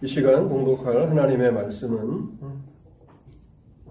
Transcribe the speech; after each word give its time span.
이 0.00 0.06
시간 0.06 0.48
공독할 0.48 1.10
하나님의 1.10 1.52
말씀은 1.52 2.38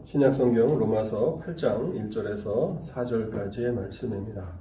신약성경 0.05 0.79
로마서 0.79 1.41
8장 1.43 2.09
1절에서 2.09 2.79
4절까지의 2.79 3.73
말씀입니다. 3.73 4.57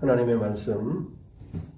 하나님의 0.00 0.38
말씀 0.38 1.16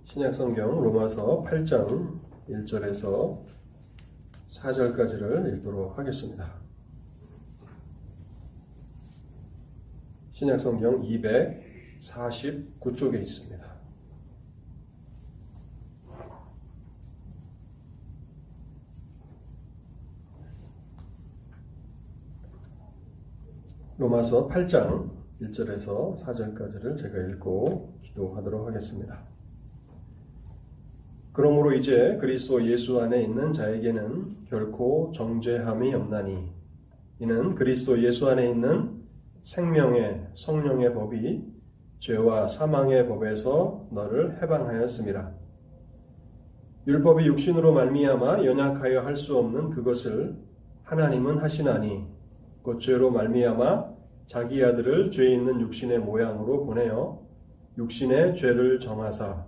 신약성경 0.05 0.81
로마서 0.81 1.45
8장 1.47 2.19
1절에서 2.49 3.45
4절까지를 4.47 5.59
읽도록 5.59 5.99
하겠습니다. 5.99 6.51
신약성경 10.33 11.03
249쪽에 11.03 13.23
있습니다. 13.23 13.74
로마서 24.05 24.49
8장 24.49 25.09
1절에서 25.41 26.15
4절까지를 26.15 26.99
제가 26.99 27.17
읽고 27.29 28.01
기도하도록 28.03 28.67
하겠습니다. 28.67 29.23
그러므로 31.33 31.73
이제 31.73 32.19
그리스도 32.21 32.63
예수 32.67 33.01
안에 33.01 33.23
있는 33.23 33.53
자에게는 33.55 34.45
결코 34.51 35.11
정죄함이 35.15 35.95
없나니 35.95 36.53
이는 37.21 37.55
그리스도 37.55 38.03
예수 38.03 38.29
안에 38.29 38.51
있는 38.51 39.03
생명의 39.43 40.27
성령의 40.35 40.93
법이 40.93 41.43
죄와 41.99 42.49
사망의 42.49 43.09
법에서 43.09 43.89
너를 43.91 44.43
해방하였습니다. 44.43 45.33
율법이 46.87 47.27
육신으로 47.27 47.73
말미암아 47.73 48.45
연약하여 48.45 49.01
할 49.01 49.17
수 49.17 49.39
없는 49.39 49.71
그것을 49.71 50.37
하나님은 50.83 51.39
하시나니 51.39 52.07
곧 52.63 52.79
죄로 52.79 53.11
말미암아 53.11 53.94
자기 54.27 54.65
아들을 54.65 55.11
죄 55.11 55.33
있는 55.33 55.61
육신의 55.61 55.99
모양으로 56.01 56.65
보내어 56.65 57.23
육신의 57.77 58.37
죄를 58.37 58.81
정하사 58.81 59.45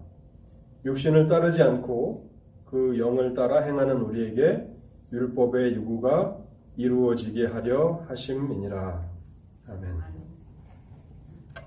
육신을 0.84 1.27
따르지 1.27 1.62
않고 1.62 2.30
그 2.66 2.98
영을 2.98 3.34
따라 3.34 3.62
행하는 3.62 4.00
우리에게 4.02 4.69
율법의 5.12 5.77
요구가 5.77 6.38
이루어지게 6.77 7.47
하려 7.47 8.04
하심이니라. 8.08 9.10
아멘. 9.69 9.94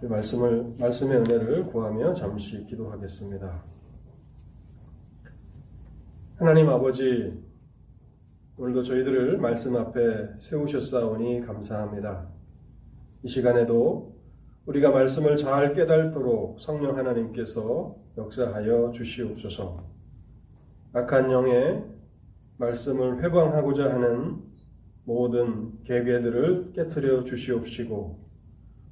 이 0.03 0.05
말씀을 0.05 0.75
말씀의 0.77 1.17
은혜를 1.19 1.65
구하며 1.67 2.13
잠시 2.13 2.63
기도하겠습니다. 2.65 3.63
하나님 6.37 6.69
아버지 6.69 7.37
오늘도 8.57 8.83
저희들을 8.83 9.37
말씀 9.39 9.75
앞에 9.75 10.37
세우셨사오니 10.37 11.41
감사합니다. 11.41 12.38
이 13.21 13.27
시간에도 13.27 14.15
우리가 14.65 14.91
말씀을 14.91 15.35
잘 15.35 15.73
깨달도록 15.73 16.59
성령 16.61 16.97
하나님께서 16.97 17.95
역사하여 18.17 18.91
주시옵소서. 18.93 19.83
악한 20.93 21.31
영의 21.31 21.83
말씀을 22.57 23.21
회방하고자 23.23 23.93
하는 23.93 24.37
모든 25.03 25.83
계획들을 25.83 26.71
깨뜨려 26.73 27.23
주시옵시고 27.23 28.19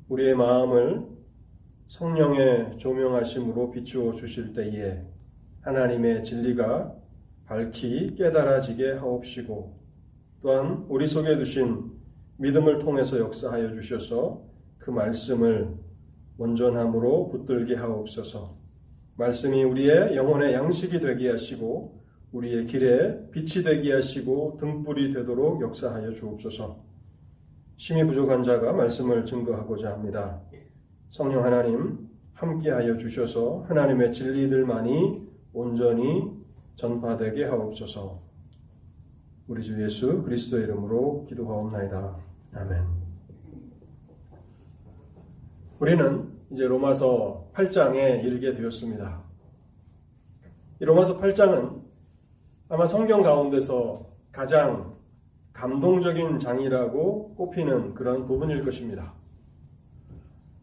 우리의 0.09 0.35
마음을 0.35 1.05
성령의 1.87 2.79
조명하심으로 2.79 3.71
비추어 3.71 4.11
주실 4.11 4.53
때에 4.53 5.03
하나님의 5.61 6.23
진리가 6.23 6.93
밝히 7.45 8.15
깨달아지게 8.15 8.93
하옵시고 8.93 9.77
또한 10.41 10.85
우리 10.89 11.07
속에 11.07 11.37
두신 11.37 11.96
믿음을 12.37 12.79
통해서 12.79 13.19
역사하여 13.19 13.71
주셔서 13.71 14.43
그 14.77 14.91
말씀을 14.91 15.75
온전함으로 16.37 17.29
붙들게 17.29 17.75
하옵소서. 17.75 18.55
말씀이 19.15 19.63
우리의 19.63 20.15
영혼의 20.15 20.53
양식이 20.53 20.99
되게 20.99 21.31
하시고 21.31 22.03
우리의 22.31 22.67
길에 22.67 23.29
빛이 23.31 23.63
되게 23.63 23.93
하시고 23.93 24.57
등불이 24.59 25.11
되도록 25.11 25.61
역사하여 25.61 26.11
주옵소서. 26.11 26.85
심히 27.77 28.03
부족한 28.05 28.43
자가 28.43 28.73
말씀을 28.73 29.25
증거하고자 29.25 29.91
합니다. 29.91 30.41
성령 31.09 31.43
하나님 31.43 32.07
함께하여 32.33 32.97
주셔서 32.97 33.65
하나님의 33.67 34.13
진리들만이 34.13 35.27
온전히 35.53 36.31
전파되게 36.75 37.45
하옵소서. 37.45 38.21
우리 39.47 39.63
주 39.63 39.81
예수 39.83 40.21
그리스도의 40.21 40.65
이름으로 40.65 41.25
기도하옵나이다. 41.27 42.26
아멘. 42.53 42.85
우리는 45.79 46.31
이제 46.51 46.65
로마서 46.65 47.51
8장에 47.53 48.23
이르게 48.23 48.51
되었습니다. 48.51 49.23
이 50.79 50.85
로마서 50.85 51.19
8장은 51.19 51.81
아마 52.69 52.85
성경 52.85 53.21
가운데서 53.21 54.05
가장 54.31 54.95
감동적인 55.53 56.39
장이라고 56.39 57.35
꼽히는 57.35 57.93
그런 57.93 58.25
부분일 58.27 58.63
것입니다. 58.63 59.13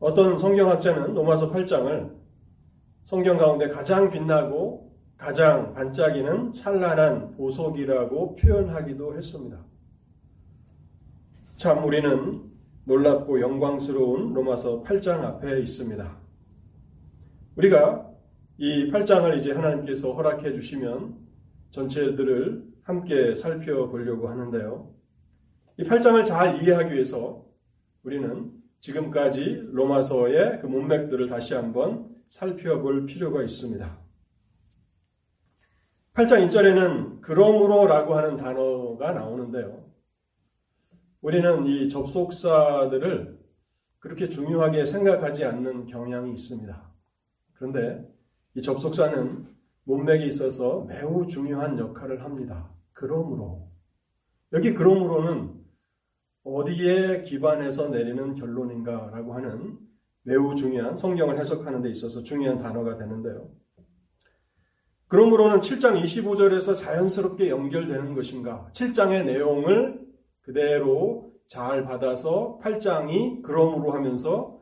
어떤 0.01 0.39
성경학자는 0.39 1.15
로마서 1.15 1.51
8장을 1.51 2.15
성경 3.05 3.37
가운데 3.37 3.69
가장 3.69 4.11
빛나고 4.11 4.93
가장 5.17 5.73
반짝이는 5.75 6.53
찬란한 6.53 7.33
보석이라고 7.37 8.35
표현하기도 8.37 9.17
했습니다. 9.17 9.59
참 11.57 11.85
우리는 11.85 12.43
놀랍고 12.85 13.41
영광스러운 13.41 14.35
로마서 14.35 14.83
8장 14.83 15.23
앞에 15.23 15.61
있습니다. 15.61 16.19
우리가 17.57 18.11
이 18.59 18.91
8장을 18.91 19.37
이제 19.39 19.53
하나님께서 19.53 20.13
허락해 20.13 20.53
주시면 20.53 21.17
전체들을 21.71 22.65
함께 22.83 23.35
살펴보려고 23.35 24.29
하는데요. 24.29 24.93
이 25.79 25.85
8장을 25.85 26.25
잘 26.25 26.63
이해하기 26.63 26.93
위해서 26.93 27.45
우리는 28.03 28.53
지금까지 28.81 29.69
로마서의 29.73 30.61
그 30.61 30.67
문맥들을 30.67 31.29
다시 31.29 31.55
한번 31.55 32.09
살펴볼 32.29 33.07
필요가 33.07 33.43
있습니다. 33.43 33.99
8장 36.15 36.49
1절에는 36.49 37.21
그러므로라고 37.21 38.15
하는 38.15 38.37
단어가 38.37 39.13
나오는데요. 39.13 39.94
우리는 41.25 41.67
이 41.67 41.89
접속사들을 41.89 43.39
그렇게 43.99 44.29
중요하게 44.29 44.85
생각하지 44.85 45.47
않는 45.47 45.87
경향이 45.87 46.31
있습니다. 46.35 46.93
그런데 47.55 48.07
이 48.55 48.61
접속사는 48.61 49.47
문맥에 49.85 50.27
있어서 50.27 50.85
매우 50.87 51.27
중요한 51.27 51.79
역할을 51.79 52.23
합니다. 52.23 52.71
그러므로. 52.93 53.71
여기 54.53 54.75
그러므로는 54.75 55.55
어디에 56.43 57.23
기반해서 57.23 57.89
내리는 57.89 58.35
결론인가라고 58.35 59.33
하는 59.33 59.79
매우 60.25 60.55
중요한 60.55 60.95
성경을 60.95 61.39
해석하는 61.39 61.81
데 61.81 61.89
있어서 61.89 62.23
중요한 62.23 62.59
단어가 62.59 62.99
되는데요. 62.99 63.49
그러므로는 65.09 65.61
7장 65.61 66.03
25절에서 66.03 66.77
자연스럽게 66.77 67.49
연결되는 67.49 68.15
것인가? 68.15 68.69
7장의 68.75 69.25
내용을 69.25 70.04
그대로 70.45 71.33
잘 71.47 71.85
받아서 71.85 72.59
8장이 72.63 73.43
그러므로 73.43 73.93
하면서 73.93 74.61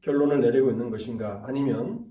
결론을 0.00 0.40
내리고 0.40 0.70
있는 0.70 0.90
것인가? 0.90 1.42
아니면 1.46 2.04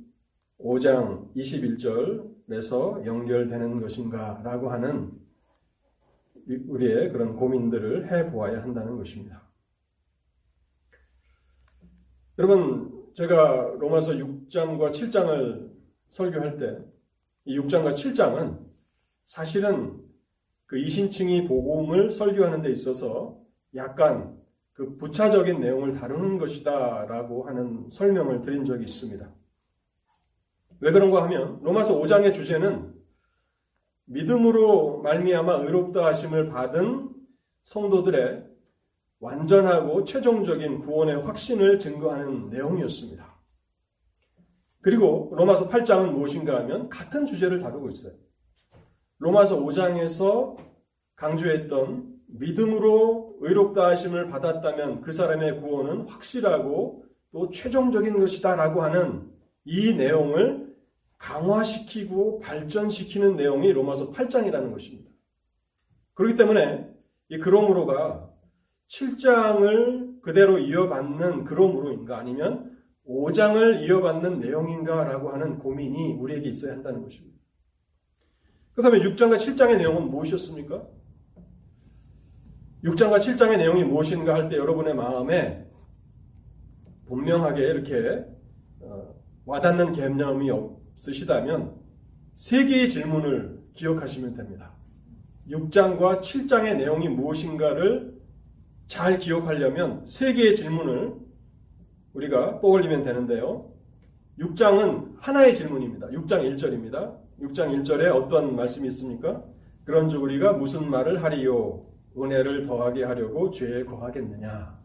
5장 0.59 1.33
21절에서 1.35 3.05
연결되는 3.05 3.81
것인가? 3.81 4.41
라고 4.43 4.69
하는 4.71 5.11
우리의 6.47 7.11
그런 7.11 7.35
고민들을 7.35 8.11
해 8.11 8.31
보아야 8.31 8.61
한다는 8.61 8.97
것입니다. 8.97 9.41
여러분, 12.39 13.11
제가 13.13 13.75
로마서 13.79 14.13
6장과 14.13 14.91
7장을 14.91 15.69
설교할 16.09 16.57
때, 16.57 16.79
이 17.45 17.59
6장과 17.59 17.93
7장은 17.93 18.59
사실은 19.25 20.10
그 20.71 20.77
이신층이 20.77 21.49
복음을 21.49 22.09
설교하는 22.09 22.61
데 22.61 22.71
있어서 22.71 23.37
약간 23.75 24.39
그 24.71 24.95
부차적인 24.95 25.59
내용을 25.59 25.91
다루는 25.91 26.37
것이다 26.37 27.07
라고 27.09 27.43
하는 27.43 27.89
설명을 27.89 28.39
드린 28.39 28.63
적이 28.63 28.85
있습니다. 28.85 29.29
왜 30.79 30.91
그런가 30.93 31.23
하면 31.23 31.59
로마서 31.61 31.99
5장의 31.99 32.33
주제는 32.33 32.93
믿음으로 34.05 35.01
말미암아 35.01 35.55
의롭다 35.55 36.05
하심을 36.05 36.47
받은 36.47 37.15
성도들의 37.63 38.47
완전하고 39.19 40.05
최종적인 40.05 40.79
구원의 40.79 41.21
확신을 41.23 41.79
증거하는 41.79 42.49
내용이었습니다. 42.49 43.41
그리고 44.79 45.33
로마서 45.35 45.67
8장은 45.67 46.11
무엇인가 46.11 46.59
하면 46.59 46.87
같은 46.87 47.25
주제를 47.25 47.59
다루고 47.59 47.89
있어요. 47.89 48.13
로마서 49.21 49.59
5장에서 49.59 50.57
강조했던 51.15 52.11
믿음으로 52.25 53.37
의롭다 53.41 53.89
하심을 53.89 54.29
받았다면 54.29 55.01
그 55.01 55.11
사람의 55.11 55.59
구원은 55.59 56.07
확실하고 56.07 57.05
또 57.31 57.49
최종적인 57.51 58.17
것이다라고 58.17 58.81
하는 58.81 59.29
이 59.63 59.93
내용을 59.93 60.75
강화시키고 61.19 62.39
발전시키는 62.39 63.35
내용이 63.35 63.71
로마서 63.71 64.11
8장이라는 64.11 64.71
것입니다. 64.71 65.11
그렇기 66.15 66.35
때문에 66.35 66.91
이 67.29 67.37
그러므로가 67.37 68.27
7장을 68.89 70.21
그대로 70.21 70.57
이어받는 70.57 71.43
그러므로인가 71.43 72.17
아니면 72.17 72.75
5장을 73.07 73.83
이어받는 73.83 74.39
내용인가라고 74.39 75.29
하는 75.29 75.59
고민이 75.59 76.13
우리에게 76.13 76.49
있어야 76.49 76.73
한다는 76.73 77.03
것입니다. 77.03 77.40
그 78.73 78.81
다음에 78.81 78.99
6장과 78.99 79.37
7장의 79.37 79.77
내용은 79.77 80.09
무엇이었습니까? 80.09 80.87
6장과 82.83 83.17
7장의 83.19 83.57
내용이 83.57 83.83
무엇인가 83.83 84.33
할 84.33 84.47
때 84.47 84.55
여러분의 84.57 84.95
마음에 84.95 85.67
분명하게 87.05 87.61
이렇게 87.61 88.25
어, 88.79 89.13
와닿는 89.45 89.93
개념이 89.93 90.49
없으시다면 90.49 91.75
세 92.33 92.65
개의 92.65 92.89
질문을 92.89 93.59
기억하시면 93.73 94.33
됩니다. 94.33 94.73
6장과 95.49 96.21
7장의 96.21 96.77
내용이 96.77 97.09
무엇인가를 97.09 98.19
잘 98.87 99.19
기억하려면 99.19 100.05
세 100.05 100.33
개의 100.33 100.55
질문을 100.55 101.13
우리가 102.13 102.61
떠올리면 102.61 103.03
되는데요. 103.03 103.71
6장은 104.39 105.15
하나의 105.19 105.55
질문입니다. 105.55 106.07
6장 106.07 106.55
1절입니다. 106.55 107.20
6장 107.41 107.83
1절에 107.83 108.13
어떤 108.15 108.55
말씀이 108.55 108.87
있습니까? 108.89 109.43
그런즉 109.83 110.21
우리가 110.21 110.53
무슨 110.53 110.89
말을 110.89 111.23
하리요? 111.23 111.85
은혜를 112.17 112.63
더하게 112.63 113.03
하려고 113.03 113.49
죄에 113.49 113.83
거하겠느냐? 113.83 114.79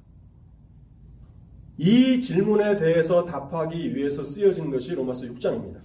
이 1.79 2.21
질문에 2.21 2.79
대해서 2.79 3.27
답하기 3.27 3.95
위해서 3.95 4.23
쓰여진 4.23 4.71
것이 4.71 4.95
로마서 4.95 5.27
6장입니다. 5.27 5.81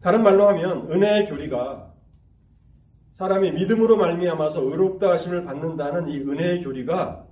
다른 0.00 0.22
말로 0.22 0.48
하면 0.48 0.90
은혜의 0.90 1.26
교리가 1.26 1.92
사람이 3.12 3.52
믿음으로 3.52 3.96
말미암아서 3.96 4.62
의롭다 4.62 5.12
하심을 5.12 5.44
받는다는 5.44 6.08
이 6.08 6.18
은혜의 6.18 6.64
교리가 6.64 7.24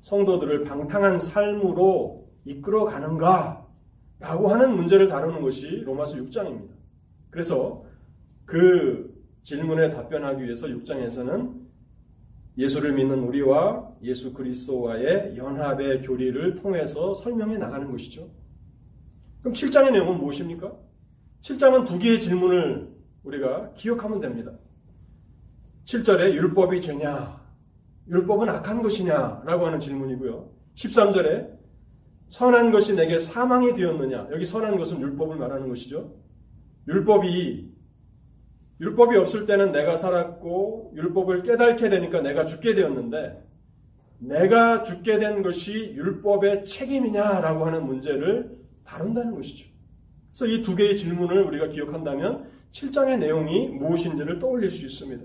성도들을 0.00 0.64
방탕한 0.64 1.18
삶으로 1.18 2.28
이끌어 2.44 2.84
가는가? 2.84 3.66
라고 4.18 4.48
하는 4.48 4.76
문제를 4.76 5.08
다루는 5.08 5.40
것이 5.40 5.82
로마서 5.86 6.16
6장입니다. 6.16 6.79
그래서 7.30 7.84
그 8.44 9.14
질문에 9.42 9.90
답변하기 9.90 10.42
위해서 10.44 10.66
6장에서는 10.66 11.60
예수를 12.58 12.92
믿는 12.92 13.20
우리와 13.20 13.90
예수 14.02 14.34
그리스도와의 14.34 15.36
연합의 15.36 16.02
교리를 16.02 16.54
통해서 16.56 17.14
설명해 17.14 17.56
나가는 17.56 17.90
것이죠. 17.90 18.28
그럼 19.40 19.54
7장의 19.54 19.92
내용은 19.92 20.18
무엇입니까? 20.18 20.76
7장은 21.40 21.86
두 21.86 21.98
개의 21.98 22.20
질문을 22.20 22.90
우리가 23.22 23.72
기억하면 23.74 24.20
됩니다. 24.20 24.52
7절에 25.84 26.34
율법이 26.34 26.80
죄냐? 26.80 27.40
율법은 28.08 28.48
악한 28.48 28.82
것이냐? 28.82 29.42
라고 29.46 29.66
하는 29.66 29.80
질문이고요. 29.80 30.50
13절에 30.74 31.58
선한 32.28 32.70
것이 32.70 32.94
내게 32.94 33.18
사망이 33.18 33.74
되었느냐? 33.74 34.28
여기 34.32 34.44
선한 34.44 34.76
것은 34.76 35.00
율법을 35.00 35.36
말하는 35.36 35.68
것이죠. 35.68 36.14
율법이 36.90 37.70
율법이 38.80 39.16
없을 39.16 39.46
때는 39.46 39.72
내가 39.72 39.94
살았고 39.94 40.94
율법을 40.96 41.42
깨닫게 41.42 41.88
되니까 41.88 42.20
내가 42.20 42.44
죽게 42.46 42.74
되었는데 42.74 43.46
내가 44.18 44.82
죽게 44.82 45.18
된 45.18 45.42
것이 45.42 45.92
율법의 45.94 46.64
책임이냐라고 46.64 47.64
하는 47.66 47.86
문제를 47.86 48.58
다룬다는 48.84 49.34
것이죠. 49.34 49.68
그래서 50.32 50.46
이 50.46 50.62
두 50.62 50.74
개의 50.74 50.96
질문을 50.96 51.42
우리가 51.44 51.68
기억한다면 51.68 52.50
7장의 52.72 53.18
내용이 53.18 53.68
무엇인지를 53.68 54.38
떠올릴 54.38 54.70
수 54.70 54.84
있습니다. 54.84 55.24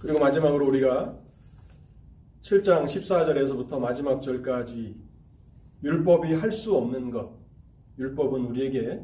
그리고 0.00 0.18
마지막으로 0.18 0.66
우리가 0.68 1.18
7장 2.42 2.84
14절에서부터 2.84 3.78
마지막 3.78 4.20
절까지 4.22 4.96
율법이 5.82 6.34
할 6.34 6.50
수 6.50 6.76
없는 6.76 7.10
것, 7.10 7.38
율법은 7.98 8.46
우리에게 8.46 9.02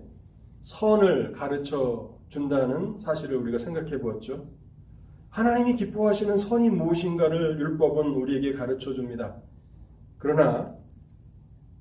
선을 0.66 1.30
가르쳐 1.30 2.18
준다는 2.28 2.98
사실을 2.98 3.36
우리가 3.36 3.56
생각해 3.56 4.00
보았죠. 4.00 4.48
하나님이 5.30 5.76
기뻐하시는 5.76 6.36
선이 6.36 6.70
무엇인가를 6.70 7.60
율법은 7.60 8.14
우리에게 8.14 8.52
가르쳐 8.54 8.92
줍니다. 8.92 9.36
그러나 10.18 10.74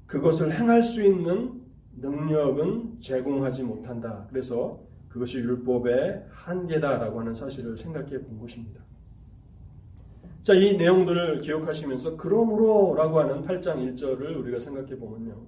그것을 0.06 0.54
행할 0.54 0.84
수 0.84 1.04
있는 1.04 1.64
능력은 1.96 3.02
제공하지 3.02 3.64
못한다. 3.64 4.28
그래서 4.30 4.80
그것이 5.10 5.40
율법의 5.40 6.26
한계다라고 6.30 7.22
하는 7.22 7.34
사실을 7.34 7.76
생각해 7.76 8.22
본 8.22 8.40
것입니다. 8.40 8.82
자, 10.44 10.54
이 10.54 10.78
내용들을 10.78 11.42
기억하시면서 11.42 12.18
그러므로라고 12.18 13.20
하는 13.20 13.42
8장 13.42 13.78
1절을 13.78 14.38
우리가 14.42 14.60
생각해 14.60 14.96
보면요. 15.00 15.42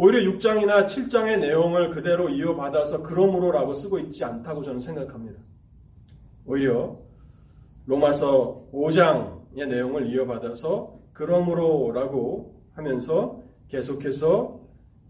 오히려 0.00 0.30
6장이나 0.30 0.86
7장의 0.86 1.40
내용을 1.40 1.90
그대로 1.90 2.28
이어받아서 2.28 3.02
그러므로라고 3.02 3.72
쓰고 3.72 3.98
있지 3.98 4.22
않다고 4.22 4.62
저는 4.62 4.78
생각합니다. 4.78 5.40
오히려 6.44 7.00
로마서 7.86 8.68
5장의 8.72 9.66
내용을 9.66 10.06
이어받아서 10.06 11.00
그러므로라고 11.12 12.62
하면서 12.74 13.42
계속해서 13.66 14.60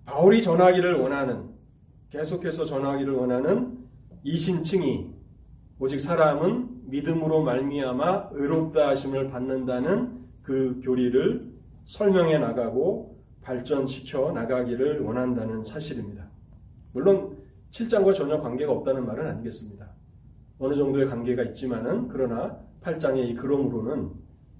바울이 0.07 0.41
전하기를 0.41 0.95
원하는 0.95 1.51
계속해서 2.09 2.65
전하기를 2.65 3.13
원하는 3.13 3.77
이신층이 4.25 5.11
오직 5.81 6.01
사람은 6.01 6.89
믿음으로 6.89 7.43
말미암아 7.43 8.31
의롭다 8.33 8.89
하심을 8.89 9.29
받는다는 9.29 10.25
그 10.41 10.81
교리를 10.83 11.47
설명해 11.85 12.39
나가고 12.39 13.18
발전시켜 13.49 14.33
나가기를 14.33 15.01
원한다는 15.01 15.65
사실입니다. 15.65 16.29
물론 16.93 17.39
7장과 17.71 18.15
전혀 18.15 18.41
관계가 18.41 18.71
없다는 18.71 19.07
말은 19.07 19.27
아니겠습니다. 19.27 19.89
어느 20.59 20.77
정도의 20.77 21.07
관계가 21.07 21.45
있지만은 21.45 22.09
그러나 22.09 22.59
8장의 22.83 23.29
이 23.29 23.35
그럼으로는 23.35 24.11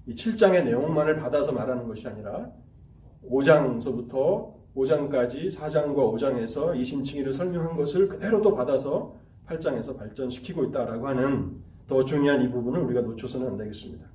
이 0.07 0.15
7장의 0.15 0.63
내용만을 0.63 1.17
받아서 1.17 1.51
말하는 1.51 1.87
것이 1.87 2.07
아니라 2.07 2.51
5장서부터 3.29 4.57
5장까지 4.75 5.55
4장과 5.55 5.95
5장에서 5.95 6.75
이신칭의를 6.75 7.31
설명한 7.31 7.75
것을 7.75 8.07
그대로 8.07 8.41
또 8.41 8.55
받아서 8.55 9.15
8장에서 9.45 9.97
발전시키고 9.97 10.63
있다라고 10.65 11.07
하는 11.07 11.61
더 11.85 12.03
중요한 12.03 12.41
이 12.41 12.49
부분을 12.49 12.81
우리가 12.81 13.01
놓쳐서는 13.01 13.47
안 13.47 13.57
되겠습니다. 13.57 14.05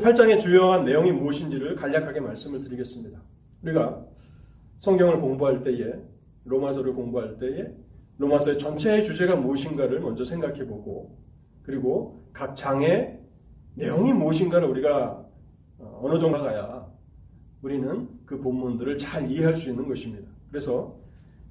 8장의 0.00 0.40
주요한 0.40 0.84
내용이 0.84 1.12
무엇인지를 1.12 1.76
간략하게 1.76 2.20
말씀을 2.20 2.60
드리겠습니다. 2.60 3.20
우리가 3.62 4.04
성경을 4.78 5.20
공부할 5.20 5.62
때에 5.62 5.94
로마서를 6.44 6.92
공부할 6.94 7.38
때에 7.38 7.72
로마서의 8.18 8.58
전체의 8.58 9.04
주제가 9.04 9.36
무엇인가를 9.36 10.00
먼저 10.00 10.24
생각해 10.24 10.66
보고 10.66 11.16
그리고 11.62 12.24
각 12.32 12.56
장의 12.56 13.18
내용이 13.74 14.12
무엇인가를 14.12 14.68
우리가 14.68 15.24
어, 15.78 16.00
어느 16.02 16.18
정도 16.18 16.38
가야 16.38 16.86
우리는 17.62 18.08
그 18.26 18.40
본문들을 18.40 18.98
잘 18.98 19.28
이해할 19.28 19.54
수 19.54 19.70
있는 19.70 19.88
것입니다. 19.88 20.28
그래서 20.48 20.96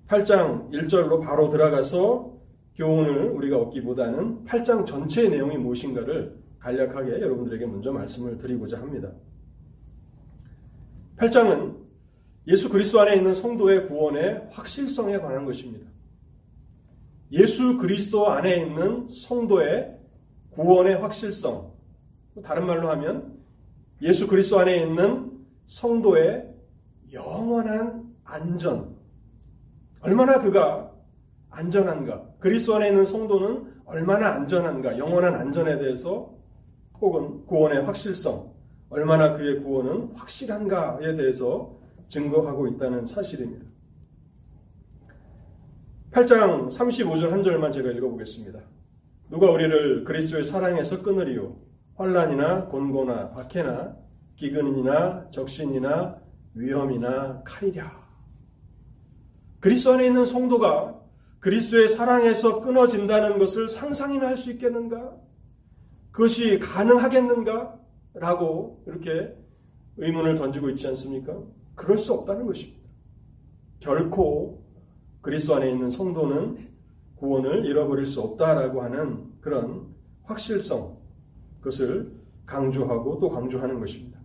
8장 0.08 0.70
1절로 0.72 1.22
바로 1.24 1.50
들어가서 1.50 2.34
교훈을 2.76 3.30
우리가 3.30 3.58
얻기보다는 3.58 4.46
8장 4.46 4.86
전체의 4.86 5.30
내용이 5.30 5.58
무엇인가를 5.58 6.43
간략하게 6.64 7.20
여러분들에게 7.20 7.66
먼저 7.66 7.92
말씀을 7.92 8.38
드리고자 8.38 8.80
합니다. 8.80 9.12
8장은 11.18 11.78
예수 12.48 12.70
그리스도 12.70 13.02
안에 13.02 13.18
있는 13.18 13.34
성도의 13.34 13.86
구원의 13.86 14.48
확실성에 14.50 15.18
관한 15.20 15.46
것입니다. 15.46 15.86
예수 17.34 17.78
그리스도 17.78 18.30
안에 18.30 18.62
있는 18.62 19.08
성도의 19.08 19.98
구원의 20.52 20.98
확실성. 20.98 21.74
다른 22.44 22.66
말로 22.66 22.90
하면 22.92 23.38
예수 24.02 24.28
그리스도 24.28 24.60
안에 24.60 24.84
있는 24.84 25.32
성도의 25.66 26.48
영원한 27.12 28.14
안전. 28.24 28.96
얼마나 30.02 30.40
그가 30.40 30.92
안전한가. 31.50 32.24
그리스도 32.40 32.76
안에 32.76 32.90
있는 32.90 33.06
성도는 33.06 33.82
얼마나 33.86 34.34
안전한가. 34.34 34.98
영원한 34.98 35.36
안전에 35.36 35.78
대해서 35.78 36.43
혹은 37.04 37.46
구원의 37.46 37.84
확실성. 37.84 38.54
얼마나 38.90 39.36
그의 39.36 39.60
구원은 39.60 40.14
확실한가에 40.14 41.18
대해서 41.18 41.76
증거하고 42.08 42.68
있다는 42.68 43.06
사실입니다. 43.06 43.66
8장 46.12 46.70
35절 46.70 47.30
한 47.30 47.44
절만 47.44 47.74
제가 47.74 47.92
읽어보겠습니다. 47.92 48.60
누가 49.30 49.52
우리를 49.52 50.06
그리스도의 50.06 50.46
사랑에서 50.46 51.02
끊으리요 51.02 51.58
환란이나 51.96 52.68
곤고나 52.68 53.32
박해나 53.32 53.98
기근이나 54.38 55.30
적신이나 55.30 56.22
위험이나 56.54 57.42
칼이랴. 57.44 57.92
그리스도 59.60 59.94
안에 59.94 60.06
있는 60.06 60.24
성도가 60.24 61.02
그리스도의 61.40 61.90
사랑에서 61.90 62.62
끊어진다는 62.62 63.40
것을 63.40 63.68
상상이나 63.68 64.28
할 64.28 64.38
수 64.38 64.52
있겠는가? 64.52 65.23
그것이 66.14 66.60
가능하겠는가? 66.60 67.80
라고 68.14 68.84
이렇게 68.86 69.36
의문을 69.98 70.36
던지고 70.36 70.70
있지 70.70 70.88
않습니까? 70.88 71.36
그럴 71.74 71.98
수 71.98 72.14
없다는 72.14 72.46
것입니다. 72.46 72.88
결코 73.80 74.64
그리스도 75.22 75.56
안에 75.56 75.72
있는 75.72 75.90
성도는 75.90 76.70
구원을 77.16 77.66
잃어버릴 77.66 78.06
수 78.06 78.22
없다라고 78.22 78.84
하는 78.84 79.32
그런 79.42 79.88
확실성, 80.24 80.98
그것을 81.58 82.14
강조하고 82.46 83.20
또 83.20 83.30
강조하는 83.30 83.80
것입니다. 83.80 84.20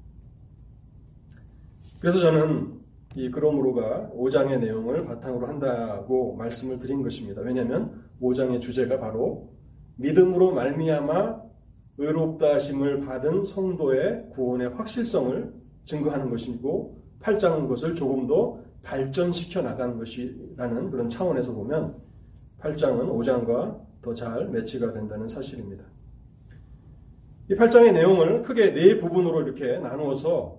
그래서 2.00 2.21
저는 2.21 2.78
이 3.14 3.30
그러므로가 3.30 4.11
5장의 4.14 4.61
내용을 4.61 5.07
바탕으로 5.07 5.47
한다고 5.47 6.37
말씀을 6.37 6.78
드린 6.78 7.02
것입니다. 7.02 7.40
왜냐하면 7.40 8.04
5장의 8.21 8.61
주제가 8.61 9.00
바로 9.00 9.50
믿음으로 9.97 10.52
말미암아 10.52 11.48
의롭다 11.99 12.55
하심을 12.55 13.00
받은 13.05 13.45
성도의 13.45 14.31
구원의 14.31 14.71
확실성을 14.71 15.52
증거하는 15.85 16.31
것이고 16.31 17.02
8장은 17.21 17.62
그것을 17.62 17.95
조금 17.95 18.26
더 18.26 18.61
발전시켜 18.83 19.62
나가는 19.62 19.99
것이라는 19.99 20.90
그런 20.90 21.11
차원에서 21.11 21.52
보면 21.52 21.97
8장은 22.61 23.09
5장과 23.11 23.88
더 24.00 24.14
잘 24.14 24.49
매치가 24.49 24.93
된다는 24.93 25.28
사실입니다. 25.28 25.85
이 27.50 27.55
8장의 27.55 27.93
내용을 27.93 28.43
크게 28.43 28.73
네 28.73 28.97
부분으로 28.97 29.43
이렇게 29.43 29.78
나누어서 29.78 30.59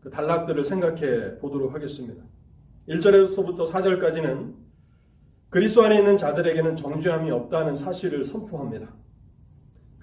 그 0.00 0.10
단락들을 0.10 0.64
생각해 0.64 1.38
보도록 1.38 1.74
하겠습니다. 1.74 2.22
1절에서부터 2.88 3.66
4절까지는 3.66 4.54
그리스도 5.48 5.82
안에 5.82 5.98
있는 5.98 6.16
자들에게는 6.16 6.76
정죄함이 6.76 7.30
없다는 7.30 7.74
사실을 7.74 8.22
선포합니다. 8.22 8.94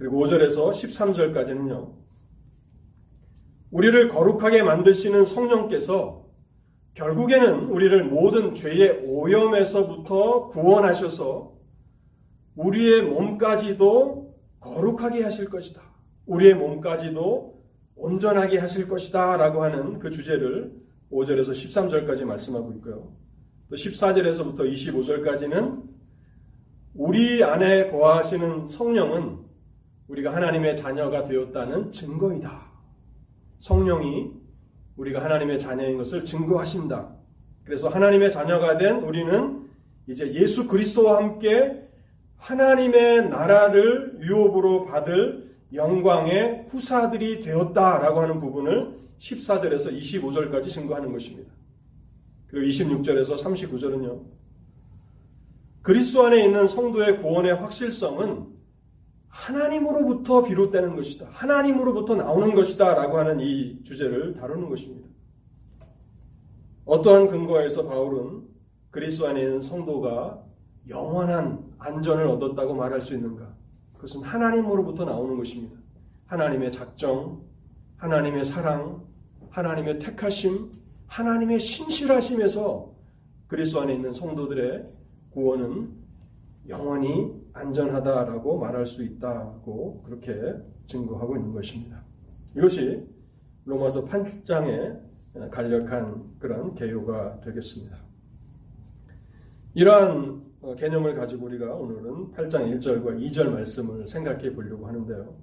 그리고 0.02 0.26
5절에서 0.26 0.72
13절까지는요. 0.72 1.94
우리를 3.70 4.10
거룩하게 4.10 4.64
만드시는 4.64 5.24
성령께서 5.24 6.26
결국에는 6.96 7.66
우리를 7.66 8.06
모든 8.06 8.56
죄의 8.56 9.04
오염에서부터 9.06 10.48
구원하셔서 10.48 11.54
우리의 12.56 13.04
몸까지도 13.04 14.36
거룩하게 14.60 15.22
하실 15.22 15.48
것이다. 15.48 15.84
우리의 16.26 16.56
몸까지도 16.56 17.62
온전하게 17.96 18.58
하실 18.58 18.88
것이다. 18.88 19.38
라고 19.38 19.64
하는 19.64 20.00
그 20.00 20.10
주제를 20.10 20.74
5절에서 21.12 21.52
13절까지 21.52 22.26
말씀하고 22.26 22.74
있고요. 22.74 23.16
또 23.70 23.76
14절에서부터 23.76 24.62
25절까지는 24.62 25.84
우리 26.96 27.44
안에 27.44 27.92
거하시는 27.92 28.66
성령은 28.66 29.51
우리가 30.12 30.36
하나님의 30.36 30.76
자녀가 30.76 31.24
되었다는 31.24 31.92
증거이다. 31.92 32.70
성령이 33.60 34.34
우리가 34.98 35.24
하나님의 35.24 35.58
자녀인 35.58 35.98
것을 35.98 36.26
증거하신다. 36.26 37.16
그래서 37.64 37.88
하나님의 37.88 38.30
자녀가 38.30 38.78
된 38.78 38.98
우리는 38.98 39.70
이제 40.08 40.34
예수 40.34 40.68
그리스도와 40.68 41.18
함께 41.18 41.88
하나님의 42.36 43.30
나라를 43.30 44.20
유업으로 44.22 44.86
받을 44.86 45.56
영광의 45.74 46.66
후사들이 46.70 47.40
되었다라고 47.40 48.20
하는 48.20 48.42
부분을 48.42 49.00
14절에서 49.18 49.98
25절까지 49.98 50.68
증거하는 50.68 51.14
것입니다. 51.14 51.54
그리고 52.48 52.68
26절에서 52.68 53.42
39절은요. 53.42 54.26
그리스도 55.82 56.26
안에 56.26 56.44
있는 56.44 56.68
성도의 56.68 57.20
구원의 57.20 57.56
확실성은 57.56 58.51
하나님으로부터 59.32 60.44
비롯되는 60.44 60.96
것이다. 60.96 61.28
하나님으로부터 61.32 62.16
나오는 62.16 62.54
것이다. 62.54 62.94
라고 62.94 63.18
하는 63.18 63.40
이 63.40 63.82
주제를 63.84 64.36
다루는 64.36 64.70
것입니다. 64.70 65.08
어떠한 66.86 67.28
근거에서 67.28 67.88
바울은 67.88 68.44
그리스도 68.92 69.28
안에 69.28 69.42
있는 69.42 69.62
성도가 69.62 70.44
영원한 70.90 71.64
안전을 71.80 72.28
얻었다고 72.28 72.74
말할 72.74 73.00
수 73.02 73.14
있는가? 73.14 73.56
그것은 73.94 74.24
하나님으로부터 74.24 75.06
나오는 75.06 75.38
것입니다. 75.38 75.78
하나님의 76.26 76.72
작정, 76.72 77.42
하나님의 77.98 78.44
사랑, 78.44 79.06
하나님의 79.50 80.00
택하심, 80.00 80.72
하나님의 81.08 81.60
신실하심에서 81.60 82.92
그리스도 83.48 83.82
안에 83.82 83.94
있는 83.94 84.12
성도들의 84.12 84.86
구원은 85.32 86.01
영원히 86.68 87.34
안전하다라고 87.54 88.60
말할 88.60 88.86
수 88.86 89.04
있다고 89.04 90.04
그렇게 90.04 90.34
증거하고 90.88 91.36
있는 91.38 91.52
것입니다. 91.52 92.04
이것이 92.56 93.08
로마서 93.66 94.06
8장의 94.06 95.00
간략한 95.52 96.38
그런 96.40 96.76
개요가 96.76 97.40
되겠습니다. 97.42 97.98
이러한 99.74 100.44
개념을 100.78 101.16
가지고 101.16 101.46
우리가 101.46 101.74
오늘은 101.74 102.34
8장 102.34 102.80
1절과 102.80 103.20
2절 103.20 103.50
말씀을 103.50 104.06
생각해 104.06 104.54
보려고 104.54 104.88
하는데요. 104.88 105.36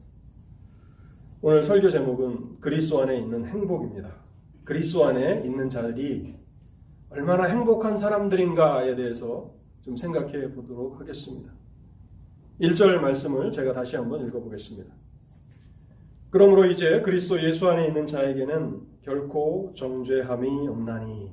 오늘 1.41 1.63
설교 1.63 1.89
제목은 1.91 2.61
그리스도 2.61 3.03
안에 3.03 3.19
있는 3.19 3.47
행복입니다. 3.47 4.13
그리스도 4.65 5.07
안에 5.07 5.43
있는 5.45 5.71
자들이 5.71 6.37
얼마나 7.11 7.45
행복한 7.45 7.97
사람들인가에 7.97 8.97
대해서 8.97 9.58
좀 9.89 9.97
생각해 9.97 10.53
보도록 10.53 11.01
하겠습니다. 11.01 11.51
1절 12.61 12.99
말씀을 12.99 13.51
제가 13.51 13.73
다시 13.73 13.97
한번 13.97 14.27
읽어보겠습니다. 14.27 14.93
그러므로 16.29 16.67
이제 16.67 17.01
그리스도 17.01 17.43
예수 17.43 17.71
안에 17.71 17.87
있는 17.87 18.07
자에게는 18.07 18.83
결코 19.01 19.73
정죄함이 19.75 20.69
없나니. 20.69 21.33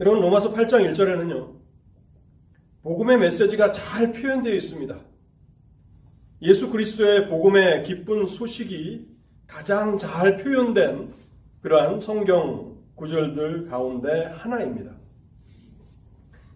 여러분 0.00 0.22
로마서 0.22 0.54
8장 0.54 0.90
1절에는요. 0.90 1.60
복음의 2.82 3.18
메시지가 3.18 3.72
잘 3.72 4.12
표현되어 4.12 4.54
있습니다. 4.54 4.98
예수 6.40 6.70
그리스도의 6.70 7.28
복음의 7.28 7.82
기쁜 7.82 8.24
소식이 8.24 9.14
가장 9.46 9.98
잘 9.98 10.38
표현된 10.38 11.10
그러한 11.60 12.00
성경 12.00 12.79
구절들 13.00 13.66
가운데 13.66 14.26
하나입니다. 14.26 14.92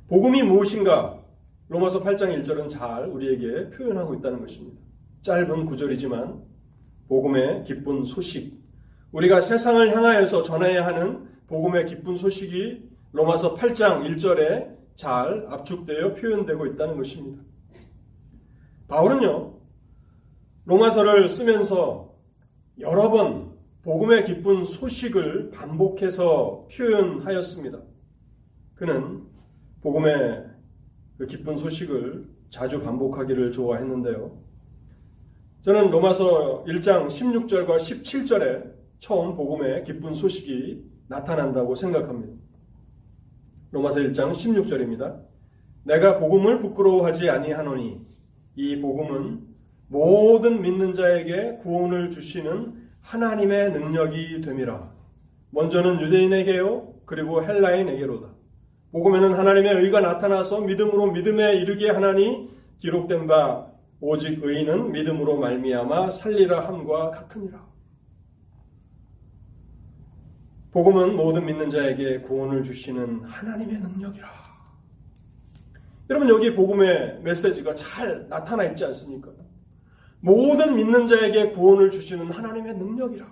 복음이 0.08 0.42
무엇인가? 0.42 1.18
로마서 1.68 2.02
8장 2.02 2.38
1절은 2.38 2.68
잘 2.68 3.06
우리에게 3.06 3.70
표현하고 3.70 4.14
있다는 4.14 4.40
것입니다. 4.40 4.78
짧은 5.22 5.64
구절이지만 5.64 6.42
복음의 7.08 7.64
기쁜 7.64 8.04
소식, 8.04 8.62
우리가 9.12 9.40
세상을 9.40 9.96
향하여서 9.96 10.42
전해야 10.42 10.84
하는 10.86 11.26
복음의 11.46 11.86
기쁜 11.86 12.14
소식이 12.14 12.90
로마서 13.12 13.54
8장 13.56 14.06
1절에 14.06 14.76
잘 14.96 15.46
압축되어 15.48 16.12
표현되고 16.12 16.66
있다는 16.66 16.98
것입니다. 16.98 17.42
바울은요, 18.88 19.54
로마서를 20.66 21.26
쓰면서 21.28 22.14
여러 22.80 23.08
번 23.08 23.43
복음의 23.84 24.24
기쁜 24.24 24.64
소식을 24.64 25.50
반복해서 25.50 26.66
표현하였습니다. 26.74 27.82
그는 28.74 29.24
복음의 29.82 30.46
그 31.18 31.26
기쁜 31.26 31.58
소식을 31.58 32.26
자주 32.48 32.80
반복하기를 32.82 33.52
좋아했는데요. 33.52 34.38
저는 35.60 35.90
로마서 35.90 36.64
1장 36.66 37.08
16절과 37.08 37.76
17절에 37.76 38.72
처음 38.98 39.36
복음의 39.36 39.84
기쁜 39.84 40.14
소식이 40.14 40.82
나타난다고 41.08 41.74
생각합니다. 41.74 42.32
로마서 43.70 44.00
1장 44.00 44.32
16절입니다. 44.32 45.20
내가 45.82 46.18
복음을 46.18 46.58
부끄러워하지 46.58 47.28
아니하노니 47.28 48.00
이 48.56 48.80
복음은 48.80 49.46
모든 49.88 50.62
믿는 50.62 50.94
자에게 50.94 51.58
구원을 51.58 52.08
주시는 52.08 52.83
하나님의 53.04 53.72
능력이 53.72 54.40
됨이라. 54.40 54.80
먼저는 55.50 56.00
유대인에게요, 56.00 56.94
그리고 57.04 57.44
헬라인에게로다. 57.44 58.28
복음에는 58.92 59.34
하나님의 59.34 59.74
의가 59.82 60.00
나타나서 60.00 60.62
믿음으로 60.62 61.12
믿음에 61.12 61.56
이르게 61.56 61.90
하나니 61.90 62.50
기록된 62.78 63.26
바 63.26 63.70
오직 64.00 64.42
의인은 64.42 64.92
믿음으로 64.92 65.36
말미암아 65.38 66.10
살리라 66.10 66.66
함과 66.66 67.10
같으니라. 67.10 67.64
복음은 70.72 71.14
모든 71.14 71.46
믿는 71.46 71.70
자에게 71.70 72.20
구원을 72.22 72.62
주시는 72.62 73.24
하나님의 73.24 73.78
능력이라. 73.80 74.28
여러분 76.10 76.28
여기 76.28 76.54
복음의 76.54 77.20
메시지가 77.22 77.74
잘 77.74 78.28
나타나 78.28 78.64
있지 78.64 78.84
않습니까? 78.86 79.30
모든 80.24 80.74
믿는 80.74 81.06
자에게 81.06 81.50
구원을 81.50 81.90
주시는 81.90 82.30
하나님의 82.30 82.78
능력이라. 82.78 83.26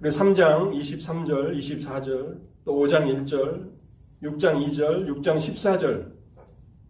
그리고 0.00 0.16
3장 0.16 0.72
23절, 0.72 1.58
24절, 1.58 2.40
또 2.64 2.74
5장 2.74 3.06
1절, 3.12 3.72
6장 4.22 4.64
2절, 4.64 5.08
6장 5.08 5.36
14절 5.36 6.12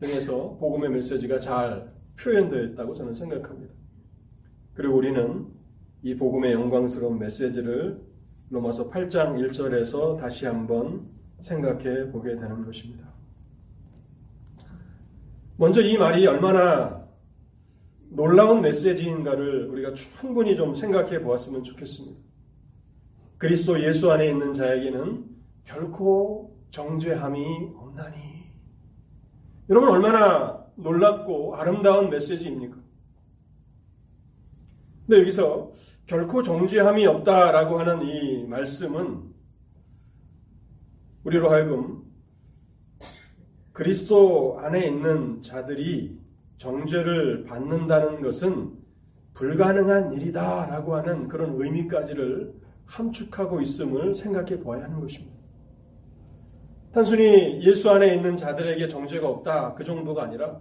등에서 0.00 0.54
복음의 0.58 0.90
메시지가 0.90 1.38
잘 1.38 1.90
표현되어 2.20 2.62
있다고 2.64 2.94
저는 2.94 3.14
생각합니다. 3.14 3.72
그리고 4.74 4.96
우리는 4.96 5.46
이 6.02 6.14
복음의 6.14 6.52
영광스러운 6.52 7.18
메시지를 7.18 8.02
로마서 8.50 8.90
8장 8.90 9.38
1절에서 9.48 10.18
다시 10.18 10.44
한번 10.44 11.08
생각해 11.40 12.10
보게 12.10 12.36
되는 12.36 12.66
것입니다. 12.66 13.10
먼저 15.56 15.80
이 15.80 15.96
말이 15.96 16.26
얼마나 16.26 17.01
놀라운 18.14 18.60
메시지인가를 18.60 19.68
우리가 19.68 19.94
충분히 19.94 20.54
좀 20.54 20.74
생각해 20.74 21.22
보았으면 21.22 21.64
좋겠습니다. 21.64 22.20
그리스도 23.38 23.82
예수 23.82 24.12
안에 24.12 24.28
있는 24.28 24.52
자에게는 24.52 25.24
결코 25.64 26.58
정죄함이 26.70 27.72
없나니. 27.74 28.18
여러분 29.70 29.88
얼마나 29.88 30.62
놀랍고 30.76 31.56
아름다운 31.56 32.10
메시지입니까? 32.10 32.76
근데 35.06 35.20
여기서 35.20 35.72
결코 36.04 36.42
정죄함이 36.42 37.06
없다라고 37.06 37.78
하는 37.78 38.02
이 38.06 38.44
말씀은 38.44 39.32
우리로 41.24 41.50
하여금 41.50 42.02
그리스도 43.72 44.58
안에 44.60 44.86
있는 44.86 45.40
자들이 45.40 46.20
정죄를 46.62 47.42
받는다는 47.44 48.22
것은 48.22 48.70
불가능한 49.34 50.12
일이다 50.12 50.66
라고 50.66 50.94
하는 50.94 51.26
그런 51.26 51.60
의미까지를 51.60 52.54
함축하고 52.86 53.60
있음을 53.60 54.14
생각해 54.14 54.60
보아야 54.60 54.84
하는 54.84 55.00
것입니다. 55.00 55.36
단순히 56.92 57.60
예수 57.64 57.90
안에 57.90 58.14
있는 58.14 58.36
자들에게 58.36 58.86
정죄가 58.86 59.28
없다 59.28 59.74
그 59.74 59.82
정도가 59.82 60.22
아니라 60.22 60.60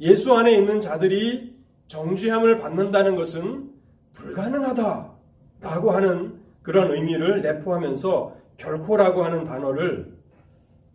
예수 0.00 0.34
안에 0.34 0.52
있는 0.52 0.82
자들이 0.82 1.56
정죄함을 1.86 2.58
받는다는 2.58 3.16
것은 3.16 3.70
불가능하다 4.12 5.12
라고 5.60 5.92
하는 5.92 6.42
그런 6.60 6.90
의미를 6.90 7.40
내포하면서 7.40 8.36
결코라고 8.58 9.24
하는 9.24 9.44
단어를 9.44 10.14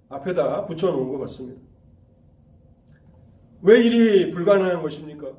앞에다 0.09 0.65
붙여놓은 0.65 1.11
것 1.11 1.17
같습니다. 1.19 1.70
왜 3.63 3.83
일이 3.83 4.31
불가능한 4.31 4.81
것입니까? 4.81 5.31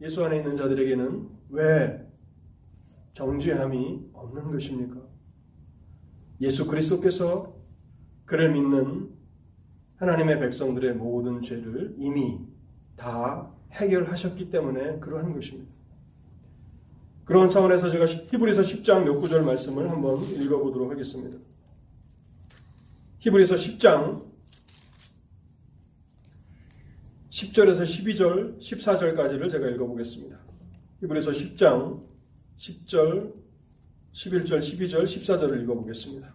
예수 0.00 0.24
안에 0.24 0.38
있는 0.38 0.56
자들에게는 0.56 1.28
왜 1.50 2.06
정죄함이 3.14 4.10
없는 4.12 4.50
것입니까? 4.50 5.00
예수 6.40 6.66
그리스도께서 6.66 7.54
그를 8.24 8.52
믿는 8.52 9.10
하나님의 9.96 10.40
백성들의 10.40 10.94
모든 10.94 11.40
죄를 11.42 11.94
이미 11.98 12.40
다 12.96 13.52
해결하셨기 13.72 14.50
때문에 14.50 14.98
그러한 14.98 15.32
것입니다. 15.32 15.72
그런 17.24 17.48
차원에서 17.48 17.90
제가 17.90 18.06
히브리서 18.06 18.62
10장 18.62 19.04
몇 19.04 19.18
구절 19.18 19.44
말씀을 19.44 19.88
한번 19.88 20.20
읽어보도록 20.20 20.90
하겠습니다. 20.90 21.38
히브리서 23.20 23.54
10장 23.54 24.31
10절에서 27.32 27.82
12절, 27.82 28.58
14절까지를 28.58 29.50
제가 29.50 29.66
읽어보겠습니다. 29.68 30.38
히브리서 31.00 31.30
10장 31.30 32.02
10절, 32.58 33.32
11절, 34.12 34.58
12절, 34.58 35.04
14절을 35.04 35.62
읽어보겠습니다. 35.62 36.34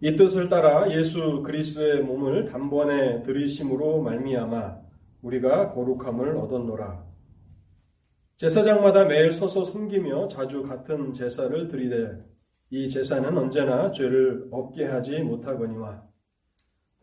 이 0.00 0.16
뜻을 0.16 0.48
따라 0.48 0.90
예수 0.90 1.42
그리스도의 1.42 2.00
몸을 2.02 2.46
단번에 2.46 3.22
들이심으로 3.24 4.00
말미암아 4.00 4.78
우리가 5.20 5.74
거룩함을 5.74 6.36
얻었노라. 6.38 7.04
제사장마다 8.36 9.04
매일 9.04 9.32
서서 9.32 9.64
섬기며 9.64 10.28
자주 10.28 10.62
같은 10.62 11.12
제사를 11.12 11.68
드리되 11.68 12.24
이 12.70 12.88
제사는 12.88 13.36
언제나 13.36 13.90
죄를 13.90 14.48
없게 14.50 14.86
하지 14.86 15.20
못하거니와 15.20 16.15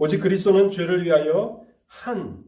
오직 0.04 0.20
그리스도는 0.20 0.70
죄를 0.70 1.06
위하여 1.06 1.62
한 1.86 2.44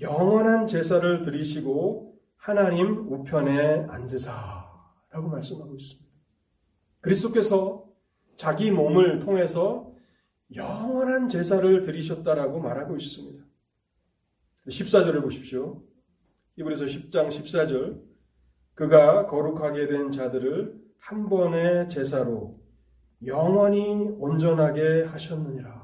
영원한 0.00 0.66
제사를 0.66 1.20
드리시고 1.20 2.18
하나님 2.38 3.12
우편에 3.12 3.84
앉으사라고 3.90 5.28
말씀하고 5.30 5.76
있습니다. 5.76 6.08
그리스도께서 7.02 7.84
자기 8.36 8.70
몸을 8.70 9.18
통해서 9.18 9.92
영원한 10.54 11.28
제사를 11.28 11.82
드리셨다라고 11.82 12.58
말하고 12.58 12.96
있습니다. 12.96 13.44
14절을 14.66 15.20
보십시오. 15.20 15.82
이브리서 16.56 16.86
10장 16.86 17.28
14절 17.28 18.00
그가 18.72 19.26
거룩하게 19.26 19.88
된 19.88 20.10
자들을 20.10 20.80
한 20.96 21.28
번의 21.28 21.90
제사로 21.90 22.58
영원히 23.26 24.08
온전하게 24.18 25.02
하셨느니라. 25.02 25.77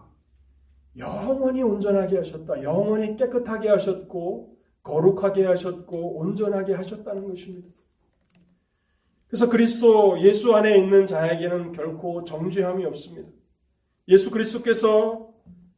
영원히 0.96 1.62
온전하게 1.62 2.18
하셨다. 2.18 2.62
영원히 2.62 3.16
깨끗하게 3.16 3.68
하셨고 3.68 4.56
거룩하게 4.82 5.46
하셨고 5.46 6.18
온전하게 6.18 6.74
하셨다는 6.74 7.28
것입니다. 7.28 7.68
그래서 9.26 9.48
그리스도 9.48 10.20
예수 10.20 10.54
안에 10.54 10.78
있는 10.78 11.06
자에게는 11.06 11.72
결코 11.72 12.22
정죄함이 12.24 12.84
없습니다. 12.84 13.28
예수 14.08 14.30
그리스도께서 14.30 15.32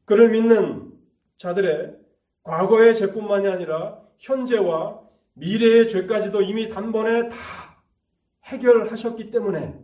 그를 0.05 0.31
믿는 0.31 0.93
자들의 1.39 1.97
과거의 2.43 2.95
죄뿐만이 2.95 3.49
아니라 3.49 4.03
현재와 4.19 5.01
미래의 5.35 5.89
죄까지도 5.89 6.43
이미 6.43 6.69
단번에 6.69 7.29
다 7.29 7.37
해결하셨기 8.45 9.31
때문에 9.31 9.79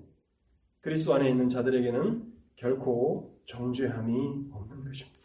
그리스도 0.80 1.14
안에 1.14 1.28
있는 1.28 1.48
자들에게는 1.48 2.32
결코 2.56 3.40
정죄함이 3.46 4.48
없는 4.52 4.84
것입니다. 4.84 5.21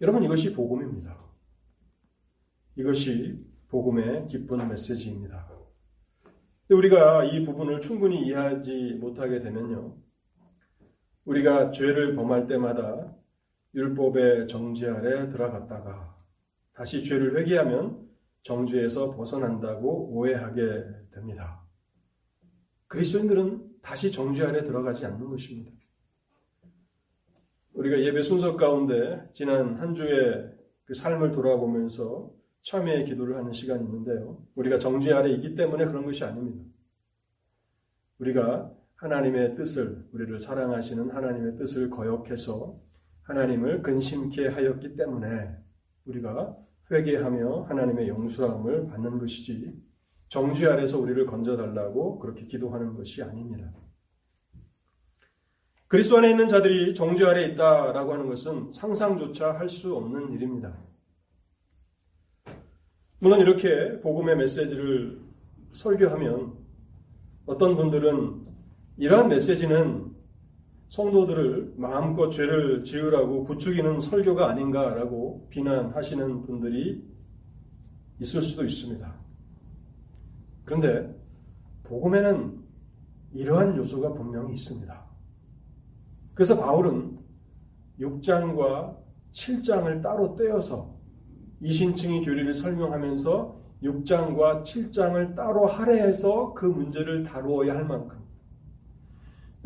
여러분 0.00 0.24
이것이 0.24 0.54
복음입니다. 0.54 1.14
이것이 2.74 3.44
복음의 3.68 4.28
기쁜 4.28 4.66
메시지입니다. 4.66 5.50
우리가 6.70 7.24
이 7.24 7.44
부분을 7.44 7.82
충분히 7.82 8.26
이해하지 8.26 8.98
못하게 9.00 9.40
되면요. 9.40 9.96
우리가 11.26 11.70
죄를 11.70 12.16
범할 12.16 12.46
때마다 12.46 13.14
율법의 13.74 14.48
정지 14.48 14.86
아래 14.86 15.28
들어갔다가 15.28 16.16
다시 16.72 17.04
죄를 17.04 17.38
회개하면 17.38 18.08
정죄에서 18.42 19.10
벗어난다고 19.10 20.12
오해하게 20.12 20.62
됩니다. 21.12 21.62
그리스도인들은 22.86 23.80
다시 23.82 24.10
정죄 24.10 24.44
안에 24.44 24.64
들어가지 24.64 25.04
않는 25.04 25.28
것입니다. 25.28 25.72
우리가 27.80 27.98
예배 27.98 28.22
순서 28.22 28.56
가운데 28.56 29.26
지난 29.32 29.76
한 29.76 29.94
주의 29.94 30.50
그 30.84 30.92
삶을 30.92 31.32
돌아보면서 31.32 32.30
참회의 32.62 33.06
기도를 33.06 33.36
하는 33.36 33.54
시간이 33.54 33.82
있는데요. 33.84 34.44
우리가 34.54 34.78
정죄 34.78 35.14
아래 35.14 35.30
있기 35.30 35.54
때문에 35.54 35.86
그런 35.86 36.04
것이 36.04 36.22
아닙니다. 36.22 36.62
우리가 38.18 38.70
하나님의 38.96 39.54
뜻을, 39.54 40.04
우리를 40.12 40.38
사랑하시는 40.38 41.10
하나님의 41.10 41.56
뜻을 41.56 41.88
거역해서 41.88 42.78
하나님을 43.22 43.80
근심케 43.80 44.48
하였기 44.48 44.96
때문에 44.96 45.50
우리가 46.04 46.54
회개하며 46.90 47.62
하나님의 47.62 48.08
용서함을 48.08 48.88
받는 48.88 49.18
것이지 49.18 49.82
정죄 50.28 50.66
아래서 50.66 51.00
우리를 51.00 51.24
건져달라고 51.24 52.18
그렇게 52.18 52.44
기도하는 52.44 52.94
것이 52.94 53.22
아닙니다. 53.22 53.72
그리스도 55.90 56.18
안에 56.18 56.30
있는 56.30 56.46
자들이 56.46 56.94
정죄 56.94 57.24
아래 57.24 57.46
있다라고 57.46 58.12
하는 58.12 58.28
것은 58.28 58.70
상상조차 58.70 59.58
할 59.58 59.68
수 59.68 59.96
없는 59.96 60.32
일입니다. 60.34 60.72
물론 63.20 63.40
이렇게 63.40 63.98
복음의 64.00 64.36
메시지를 64.36 65.20
설교하면 65.72 66.52
어떤 67.44 67.74
분들은 67.74 68.44
이러한 68.98 69.30
메시지는 69.30 70.14
성도들을 70.86 71.74
마음껏 71.76 72.30
죄를 72.30 72.84
지으라고 72.84 73.42
부추기는 73.42 73.98
설교가 73.98 74.48
아닌가라고 74.48 75.48
비난하시는 75.50 76.42
분들이 76.42 77.04
있을 78.20 78.42
수도 78.42 78.64
있습니다. 78.64 79.12
그런데 80.64 81.12
복음에는 81.82 82.60
이러한 83.32 83.76
요소가 83.76 84.12
분명히 84.12 84.54
있습니다. 84.54 84.99
그래서 86.40 86.58
바울은 86.58 87.18
6장과 88.00 88.96
7장을 89.30 90.02
따로 90.02 90.34
떼어서 90.36 90.96
이신층의 91.60 92.24
교리를 92.24 92.54
설명하면서 92.54 93.60
6장과 93.82 94.62
7장을 94.62 95.36
따로 95.36 95.66
할애해서 95.66 96.54
그 96.54 96.64
문제를 96.64 97.24
다루어야 97.24 97.74
할 97.74 97.84
만큼 97.84 98.20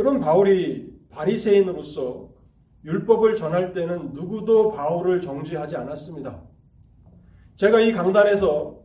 여러분 0.01 0.19
바울이 0.19 0.93
바리새인으로서 1.11 2.31
율법을 2.85 3.37
전할 3.37 3.73
때는 3.73 4.13
누구도 4.13 4.73
바울을 4.73 5.21
정죄하지 5.21 5.77
않았습니다. 5.77 6.43
제가 7.55 7.79
이 7.79 7.93
강단에서 7.93 8.81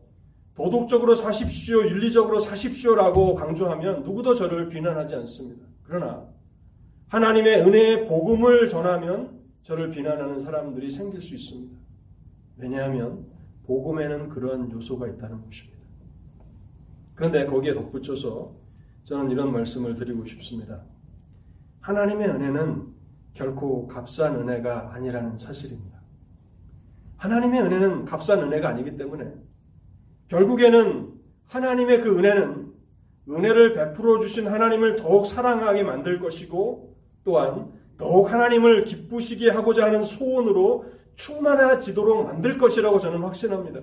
도덕적으로 0.54 1.16
사십시오, 1.16 1.82
윤리적으로 1.82 2.38
사십시오라고 2.38 3.34
강조하면 3.34 4.04
누구도 4.04 4.36
저를 4.36 4.70
비난하지 4.70 5.16
않습니다. 5.16 5.66
그러나 5.82 6.38
하나님의 7.10 7.62
은혜의 7.62 8.08
복음을 8.08 8.70
전하면 8.70 9.40
저를 9.64 9.90
비난하는 9.90 10.40
사람들이 10.40 10.92
생길 10.92 11.22
수 11.22 11.34
있습니다. 11.34 11.76
왜냐하면 12.58 13.26
복음에는 13.66 14.30
그러한 14.30 14.72
요소가 14.72 15.08
있다는 15.08 15.44
것입니다. 15.44 15.80
그런데 17.16 17.46
거기에 17.46 17.74
덧붙여서 17.74 18.56
저는 19.06 19.32
이런 19.32 19.52
말씀을 19.52 19.96
드리고 19.96 20.24
싶습니다. 20.26 20.84
하나님의 21.82 22.30
은혜는 22.30 22.88
결코 23.34 23.88
값싼 23.88 24.36
은혜가 24.36 24.94
아니라는 24.94 25.38
사실입니다. 25.38 26.00
하나님의 27.18 27.62
은혜는 27.62 28.06
값싼 28.06 28.44
은혜가 28.44 28.70
아니기 28.70 28.98
때문에 28.98 29.34
결국에는 30.28 31.14
하나님의 31.46 32.02
그 32.02 32.18
은혜는 32.18 32.72
은혜를 33.30 33.74
베풀어 33.74 34.20
주신 34.20 34.48
하나님을 34.48 34.96
더욱 34.96 35.26
사랑하게 35.26 35.84
만들 35.84 36.20
것이고 36.20 36.90
또한 37.24 37.72
더욱 37.98 38.32
하나님을 38.32 38.86
기쁘시게 38.86 39.50
하고자 39.50 39.86
하는 39.86 40.04
소원으로 40.04 40.86
충만해지도록 41.16 42.26
만들 42.26 42.58
것이라고 42.58 42.98
저는 42.98 43.20
확신합니다. 43.20 43.82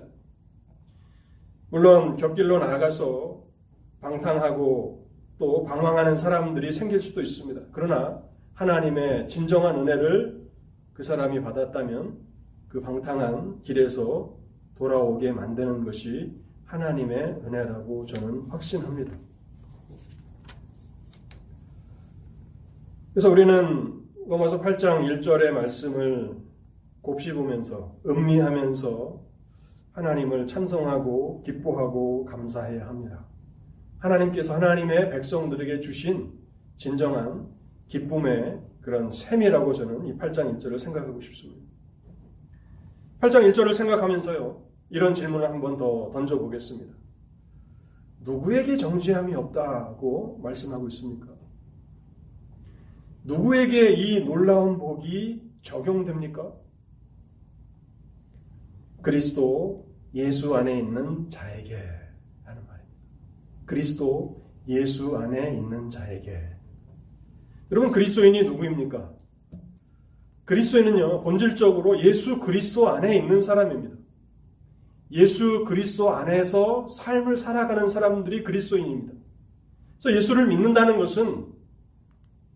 물론 1.69 2.17
곁길로 2.17 2.59
나아가서 2.59 3.43
방탕하고 4.01 5.07
또 5.37 5.63
방황하는 5.63 6.15
사람들이 6.15 6.71
생길 6.71 6.99
수도 6.99 7.21
있습니다. 7.21 7.61
그러나 7.71 8.23
하나님의 8.55 9.27
진정한 9.29 9.75
은혜를 9.79 10.47
그 10.93 11.03
사람이 11.03 11.41
받았다면 11.41 12.17
그 12.69 12.81
방탕한 12.81 13.61
길에서 13.61 14.35
돌아오게 14.75 15.31
만드는 15.31 15.83
것이 15.83 16.35
하나님의 16.65 17.41
은혜라고 17.45 18.05
저는 18.05 18.47
확신합니다. 18.49 19.13
그래서 23.17 23.31
우리는 23.31 23.99
로마서 24.27 24.61
8장 24.61 25.01
1절의 25.01 25.49
말씀을 25.49 26.37
곱씹으면서 27.01 27.95
음미하면서 28.05 29.25
하나님을 29.93 30.45
찬성하고 30.45 31.41
기뻐하고 31.41 32.25
감사해야 32.25 32.85
합니다. 32.85 33.25
하나님께서 33.97 34.53
하나님의 34.53 35.09
백성들에게 35.09 35.79
주신 35.79 36.31
진정한 36.75 37.47
기쁨의 37.87 38.61
그런 38.81 39.09
셈이라고 39.09 39.73
저는 39.73 40.05
이 40.05 40.13
8장 40.15 40.55
1절을 40.55 40.77
생각하고 40.77 41.19
싶습니다. 41.19 41.65
8장 43.21 43.51
1절을 43.51 43.73
생각하면서요. 43.73 44.61
이런 44.91 45.15
질문을 45.15 45.49
한 45.49 45.59
번 45.59 45.75
더 45.77 46.11
던져보겠습니다. 46.13 46.93
누구에게 48.19 48.77
정죄함이 48.77 49.33
없다고 49.33 50.39
말씀하고 50.43 50.87
있습니까? 50.89 51.36
누구에게 53.27 53.91
이 53.91 54.23
놀라운 54.23 54.77
복이 54.77 55.41
적용됩니까? 55.61 56.53
그리스도 59.01 59.85
예수 60.13 60.55
안에 60.55 60.79
있는 60.79 61.29
자에게 61.29 61.75
하는 62.43 62.65
말입니다. 62.65 63.01
그리스도 63.65 64.49
예수 64.69 65.17
안에 65.17 65.53
있는 65.55 65.89
자에게. 65.89 66.41
여러분, 67.69 67.91
그리스도인이 67.91 68.43
누구입니까? 68.43 69.13
그리스도인은요, 70.45 71.21
본질적으로 71.23 72.01
예수 72.01 72.39
그리스도 72.39 72.87
안에 72.87 73.17
있는 73.17 73.41
사람입니다. 73.41 73.97
예수 75.11 75.65
그리스도 75.65 76.11
안에서 76.11 76.87
삶을 76.87 77.35
살아가는 77.35 77.89
사람들이 77.89 78.45
그리스도인입니다. 78.45 79.13
그래서 79.99 80.15
예수를 80.15 80.47
믿는다는 80.47 80.97
것은 80.97 81.46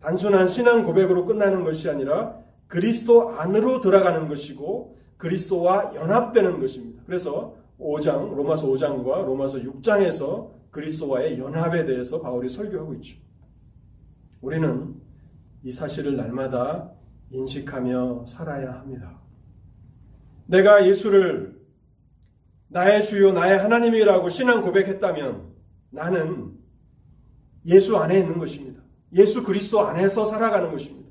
단순한 0.02 0.48
신앙 0.48 0.84
고백으로 0.84 1.24
끝나는 1.26 1.64
것이 1.64 1.88
아니라 1.88 2.36
그리스도 2.66 3.30
안으로 3.30 3.80
들어가는 3.80 4.28
것이고 4.28 4.98
그리스도와 5.16 5.94
연합되는 5.94 6.58
것입니다. 6.58 7.02
그래서 7.06 7.56
5장, 7.78 8.34
로마서 8.34 8.66
5장과 8.68 9.24
로마서 9.24 9.58
6장에서 9.58 10.50
그리스도와의 10.70 11.38
연합에 11.38 11.84
대해서 11.84 12.20
바울이 12.20 12.48
설교하고 12.48 12.94
있죠. 12.94 13.16
우리는 14.40 14.94
이 15.62 15.70
사실을 15.70 16.16
날마다 16.16 16.90
인식하며 17.30 18.26
살아야 18.26 18.72
합니다. 18.72 19.20
내가 20.46 20.86
예수를 20.86 21.60
나의 22.68 23.04
주요, 23.04 23.32
나의 23.32 23.58
하나님이라고 23.58 24.28
신앙 24.28 24.62
고백했다면 24.62 25.52
나는 25.90 26.58
예수 27.66 27.96
안에 27.98 28.18
있는 28.18 28.38
것입니다. 28.38 28.81
예수 29.14 29.44
그리스도 29.44 29.80
안에서 29.80 30.24
살아가는 30.24 30.70
것입니다. 30.70 31.10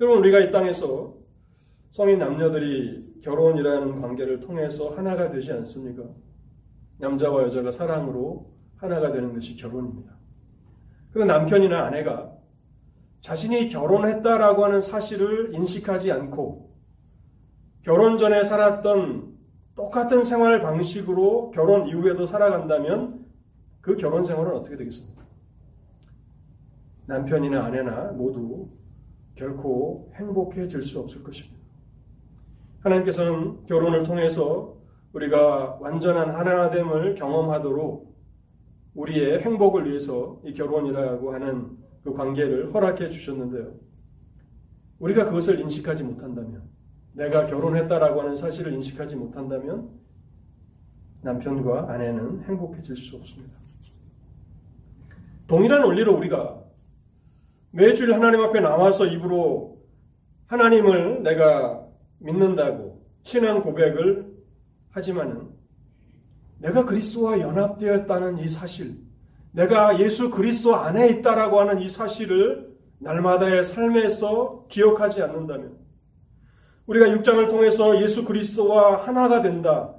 여러분, 0.00 0.20
우리가 0.20 0.40
이 0.40 0.50
땅에서 0.50 1.14
성인 1.90 2.18
남녀들이 2.18 3.20
결혼이라는 3.22 4.00
관계를 4.00 4.40
통해서 4.40 4.90
하나가 4.90 5.30
되지 5.30 5.52
않습니까? 5.52 6.04
남자와 6.98 7.42
여자가 7.42 7.72
사랑으로 7.72 8.52
하나가 8.76 9.12
되는 9.12 9.34
것이 9.34 9.56
결혼입니다. 9.56 10.14
그 11.12 11.18
남편이나 11.18 11.84
아내가 11.86 12.32
자신이 13.20 13.68
결혼했다라고 13.68 14.64
하는 14.64 14.80
사실을 14.80 15.54
인식하지 15.54 16.12
않고 16.12 16.70
결혼 17.82 18.16
전에 18.16 18.42
살았던 18.42 19.34
똑같은 19.74 20.24
생활 20.24 20.60
방식으로 20.60 21.50
결혼 21.50 21.86
이후에도 21.86 22.26
살아간다면 22.26 23.26
그 23.80 23.96
결혼 23.96 24.24
생활은 24.24 24.52
어떻게 24.52 24.76
되겠습니까? 24.76 25.24
남편이나 27.10 27.64
아내나 27.64 28.12
모두 28.12 28.68
결코 29.34 30.12
행복해질 30.14 30.80
수 30.80 31.00
없을 31.00 31.24
것입니다. 31.24 31.58
하나님께서는 32.80 33.66
결혼을 33.66 34.04
통해서 34.04 34.76
우리가 35.12 35.78
완전한 35.80 36.30
하나됨을 36.30 37.16
경험하도록 37.16 38.10
우리의 38.94 39.40
행복을 39.40 39.88
위해서 39.88 40.40
이 40.44 40.52
결혼이라고 40.54 41.34
하는 41.34 41.78
그 42.04 42.14
관계를 42.14 42.72
허락해 42.72 43.10
주셨는데요. 43.10 43.74
우리가 45.00 45.24
그것을 45.24 45.58
인식하지 45.60 46.04
못한다면, 46.04 46.62
내가 47.12 47.46
결혼했다라고 47.46 48.20
하는 48.20 48.36
사실을 48.36 48.72
인식하지 48.74 49.16
못한다면, 49.16 49.90
남편과 51.22 51.90
아내는 51.90 52.44
행복해질 52.44 52.94
수 52.94 53.16
없습니다. 53.16 53.58
동일한 55.46 55.82
원리로 55.82 56.16
우리가 56.16 56.59
매주일 57.72 58.14
하나님 58.14 58.40
앞에 58.40 58.60
나와서 58.60 59.06
입으로 59.06 59.78
하나님을 60.46 61.22
내가 61.22 61.86
믿는다고 62.18 63.06
신앙 63.22 63.62
고백을 63.62 64.26
하지만은 64.90 65.48
내가 66.58 66.84
그리스도와 66.84 67.40
연합되었다는 67.40 68.38
이 68.38 68.48
사실, 68.48 68.96
내가 69.52 69.98
예수 69.98 70.30
그리스도 70.30 70.76
안에 70.76 71.08
있다라고 71.08 71.60
하는 71.60 71.80
이 71.80 71.88
사실을 71.88 72.70
날마다의 72.98 73.62
삶에서 73.64 74.66
기억하지 74.68 75.22
않는다면 75.22 75.78
우리가 76.86 77.06
6장을 77.06 77.48
통해서 77.48 78.02
예수 78.02 78.24
그리스도와 78.24 79.06
하나가 79.06 79.40
된다, 79.40 79.94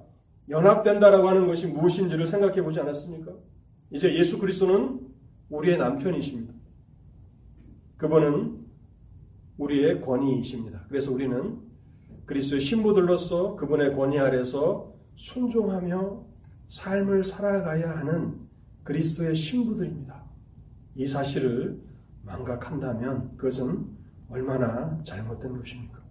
연합된다라고 0.49 1.29
하는 1.29 1.47
것이 1.47 1.67
무엇인지를 1.67 2.27
생각해 2.27 2.61
보지 2.61 2.79
않았습니까? 2.79 3.31
이제 3.91 4.13
예수 4.15 4.37
그리스도는 4.37 4.99
우리의 5.49 5.77
남편이십니다. 5.77 6.60
그분은 8.01 8.65
우리의 9.59 10.01
권위이십니다. 10.01 10.85
그래서 10.89 11.11
우리는 11.11 11.59
그리스도의 12.25 12.59
신부들로서 12.59 13.55
그분의 13.57 13.93
권위 13.93 14.17
아래서 14.17 14.95
순종하며 15.13 16.25
삶을 16.67 17.23
살아가야 17.23 17.95
하는 17.97 18.39
그리스도의 18.81 19.35
신부들입니다. 19.35 20.23
이 20.95 21.07
사실을 21.07 21.79
망각한다면 22.23 23.37
그것은 23.37 23.85
얼마나 24.29 24.99
잘못된 25.03 25.55
것입니까? 25.59 26.01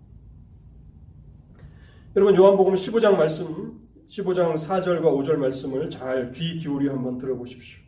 여러분 2.15 2.37
요한복음 2.37 2.75
15장 2.75 3.17
말씀 3.17 3.81
15장 4.07 4.55
4절과 4.55 5.03
5절 5.03 5.39
말씀을 5.39 5.91
잘 5.91 6.31
귀 6.31 6.57
기울여 6.59 6.93
한번 6.93 7.19
들어보십시오. 7.19 7.83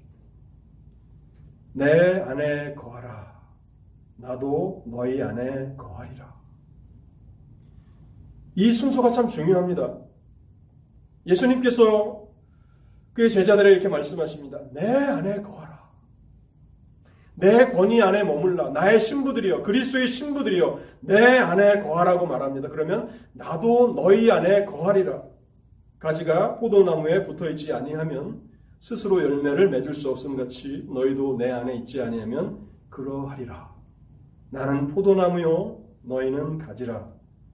내 1.75 2.21
안에 2.21 2.75
거하라. 2.75 3.12
나도 4.23 4.85
너희 4.87 5.21
안에 5.21 5.75
거하리라. 5.77 6.33
이 8.55 8.73
순서가 8.73 9.11
참 9.11 9.29
중요합니다. 9.29 9.99
예수님께서 11.27 12.29
그의 13.15 13.29
제자들에게 13.29 13.73
이렇게 13.73 13.89
말씀하십니다. 13.89 14.61
내 14.73 14.87
안에 14.87 15.43
거하라. 15.43 15.83
내 17.35 17.71
권위 17.71 18.01
안에 18.01 18.23
머물라. 18.23 18.71
나의 18.71 19.01
신부들이여. 19.01 19.63
그리스도의 19.63 20.07
신부들이여. 20.07 20.79
내 21.01 21.39
안에 21.39 21.81
거하라고 21.81 22.27
말합니다. 22.27 22.69
그러면 22.69 23.11
나도 23.33 23.95
너희 23.95 24.31
안에 24.31 24.67
거하리라. 24.67 25.25
가지가 25.99 26.59
포도나무에 26.59 27.27
붙어 27.27 27.51
있지 27.51 27.73
아니하면 27.73 28.41
스스로 28.79 29.21
열매를 29.21 29.69
맺을 29.71 29.95
수 29.95 30.11
없음 30.11 30.37
같이 30.37 30.87
너희도 30.89 31.39
내 31.39 31.51
안에 31.51 31.75
있지 31.77 32.01
아니하면 32.01 32.69
그러하리라. 32.89 33.72
나는 34.53 34.87
포도나무요 34.89 35.83
너희는 36.03 36.59
가지라. 36.59 37.11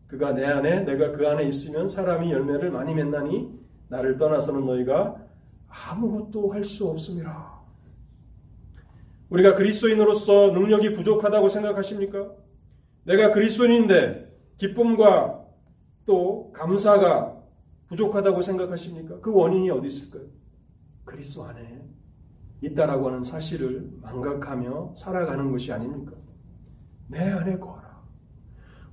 그가 0.08 0.32
내 0.32 0.44
안에 0.44 0.80
내가 0.80 1.12
그 1.12 1.28
안에 1.28 1.44
있으면 1.44 1.86
사람이 1.86 2.32
열매를 2.32 2.72
많이 2.72 2.92
맺나니 2.92 3.56
나를 3.88 4.16
떠나서는 4.16 4.66
너희가 4.66 5.16
아무것도 5.68 6.52
할 6.52 6.64
수 6.64 6.88
없음이라. 6.88 7.58
우리가 9.30 9.54
그리스도인으로서 9.54 10.50
능력이 10.50 10.92
부족하다고 10.94 11.48
생각하십니까? 11.48 12.32
내가 13.04 13.30
그리스도인인데 13.30 14.36
기쁨과 14.56 15.44
또 16.04 16.50
감사가 16.52 17.36
부족하다고 17.86 18.42
생각하십니까? 18.42 19.20
그 19.20 19.32
원인이 19.32 19.70
어디 19.70 19.86
있을까요? 19.86 20.24
그리스도 21.04 21.44
안에 21.44 21.84
있다라고 22.62 23.06
하는 23.08 23.22
사실을 23.22 23.88
망각하며 24.02 24.94
살아가는 24.96 25.52
것이 25.52 25.72
아닙니까? 25.72 26.12
내 27.08 27.18
안에 27.30 27.58
거하라. 27.58 27.88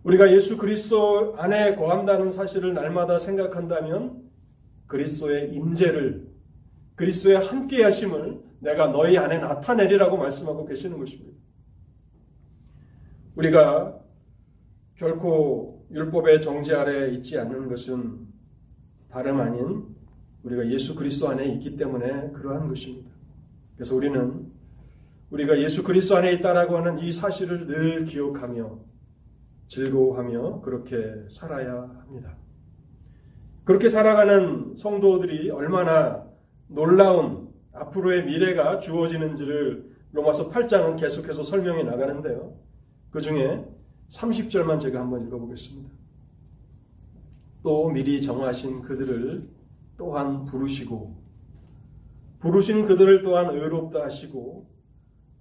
우리가 0.04 0.32
예수 0.32 0.58
그리스도 0.58 1.36
안에 1.38 1.76
거한다는 1.76 2.30
사실을 2.30 2.74
날마다 2.74 3.20
생각한다면 3.20 4.24
그리스도의 4.88 5.54
임재를 5.54 6.28
그리스도의 6.96 7.38
함께 7.38 7.84
하심을 7.84 8.42
내가 8.60 8.88
너희 8.88 9.18
안에 9.18 9.40
나타내리라고 9.40 10.18
말씀하고 10.18 10.66
계시는 10.66 10.98
것입니다. 10.98 11.38
우리가 13.36 14.00
결코 14.96 15.86
율법의 15.92 16.42
정지 16.42 16.74
아래 16.74 17.10
있지 17.12 17.38
않는 17.38 17.68
것은 17.68 18.28
다름 19.10 19.42
아닌 19.42 19.96
우리가 20.44 20.70
예수 20.70 20.96
그리스도 20.96 21.28
안에 21.30 21.46
있기 21.54 21.76
때문에 21.76 22.32
그러한 22.32 22.68
것입니다. 22.70 23.10
그래서 23.76 23.96
우리는 23.96 24.45
우리가 25.32 25.60
예수 25.60 25.84
그리스도 25.84 26.18
안에 26.18 26.32
있다라고 26.34 26.78
하는 26.78 27.00
이 27.00 27.12
사실을 27.12 27.66
늘 27.66 28.06
기억하며 28.06 28.80
즐거워하며 29.68 30.62
그렇게 30.62 31.26
살아야 31.30 31.74
합니다. 32.00 32.38
그렇게 33.64 33.90
살아가는 33.90 34.76
성도들이 34.76 35.50
얼마나 35.50 36.24
놀라운 36.68 37.50
앞으로의 37.74 38.26
미래가 38.26 38.80
주어지는지를 38.80 39.96
로마서 40.12 40.50
8장은 40.50 41.00
계속해서 41.00 41.44
설명해 41.44 41.84
나가는데요. 41.84 42.56
그 43.10 43.20
중에 43.20 43.66
30절만 44.10 44.80
제가 44.80 45.00
한번 45.00 45.26
읽어보겠습니다. 45.28 45.90
또 47.64 47.90
미리 47.90 48.22
정하신 48.22 48.84
그들을 48.84 49.50
또한 49.98 50.46
부르시고 50.46 51.16
부르신 52.40 52.86
그들을 52.86 53.24
또한 53.24 53.50
의롭다 53.56 54.04
하시고 54.04 54.68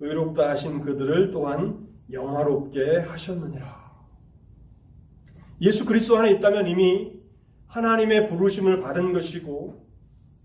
의롭다 0.04 0.50
하신 0.50 0.82
그들을 0.82 1.30
또한 1.30 1.88
영화롭게 2.12 2.98
하셨느니라. 2.98 3.84
예수 5.62 5.86
그리스도 5.86 6.18
안에 6.18 6.30
있다면 6.32 6.66
이미 6.66 7.14
하나님의 7.68 8.26
부르심을 8.26 8.80
받은 8.80 9.14
것이고 9.14 9.82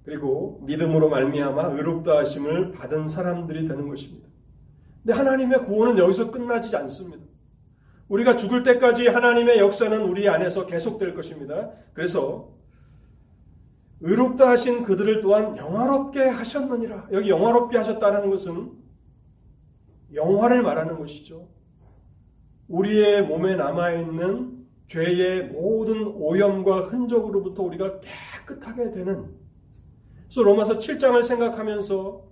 그리고 0.03 0.61
믿음으로 0.65 1.09
말미암아 1.09 1.73
의롭다 1.73 2.19
하심을 2.19 2.71
받은 2.71 3.07
사람들이 3.07 3.67
되는 3.67 3.89
것입니다. 3.89 4.29
근데 5.03 5.13
하나님의 5.13 5.65
구원은 5.65 5.97
여기서 5.97 6.31
끝나지 6.31 6.75
않습니다. 6.75 7.23
우리가 8.07 8.35
죽을 8.35 8.63
때까지 8.63 9.07
하나님의 9.07 9.59
역사는 9.59 10.01
우리 10.01 10.27
안에서 10.29 10.65
계속될 10.65 11.13
것입니다. 11.13 11.71
그래서 11.93 12.53
의롭다 14.01 14.49
하신 14.49 14.83
그들을 14.83 15.19
또한 15.21 15.57
영화롭게 15.57 16.23
하셨느니라. 16.23 17.09
여기 17.11 17.29
영화롭게 17.29 17.77
하셨다는 17.77 18.29
것은 18.29 18.78
영화를 20.13 20.61
말하는 20.61 20.97
것이죠. 20.97 21.47
우리의 22.67 23.23
몸에 23.23 23.55
남아있는 23.55 24.67
죄의 24.87 25.49
모든 25.49 26.07
오염과 26.07 26.87
흔적으로부터 26.87 27.63
우리가 27.63 27.99
깨끗하게 28.47 28.91
되는 28.91 29.35
그래서 30.23 30.43
로마서 30.43 30.79
7장을 30.79 31.23
생각하면서 31.23 32.29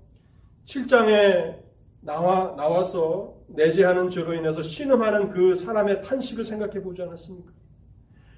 7장에 0.65 1.59
나와, 2.01 2.55
나와서 2.55 3.35
내재하는 3.47 4.09
죄로 4.09 4.33
인해서 4.33 4.61
신음하는 4.61 5.29
그 5.29 5.55
사람의 5.55 6.01
탄식을 6.01 6.45
생각해 6.45 6.81
보지 6.81 7.01
않았습니까? 7.01 7.51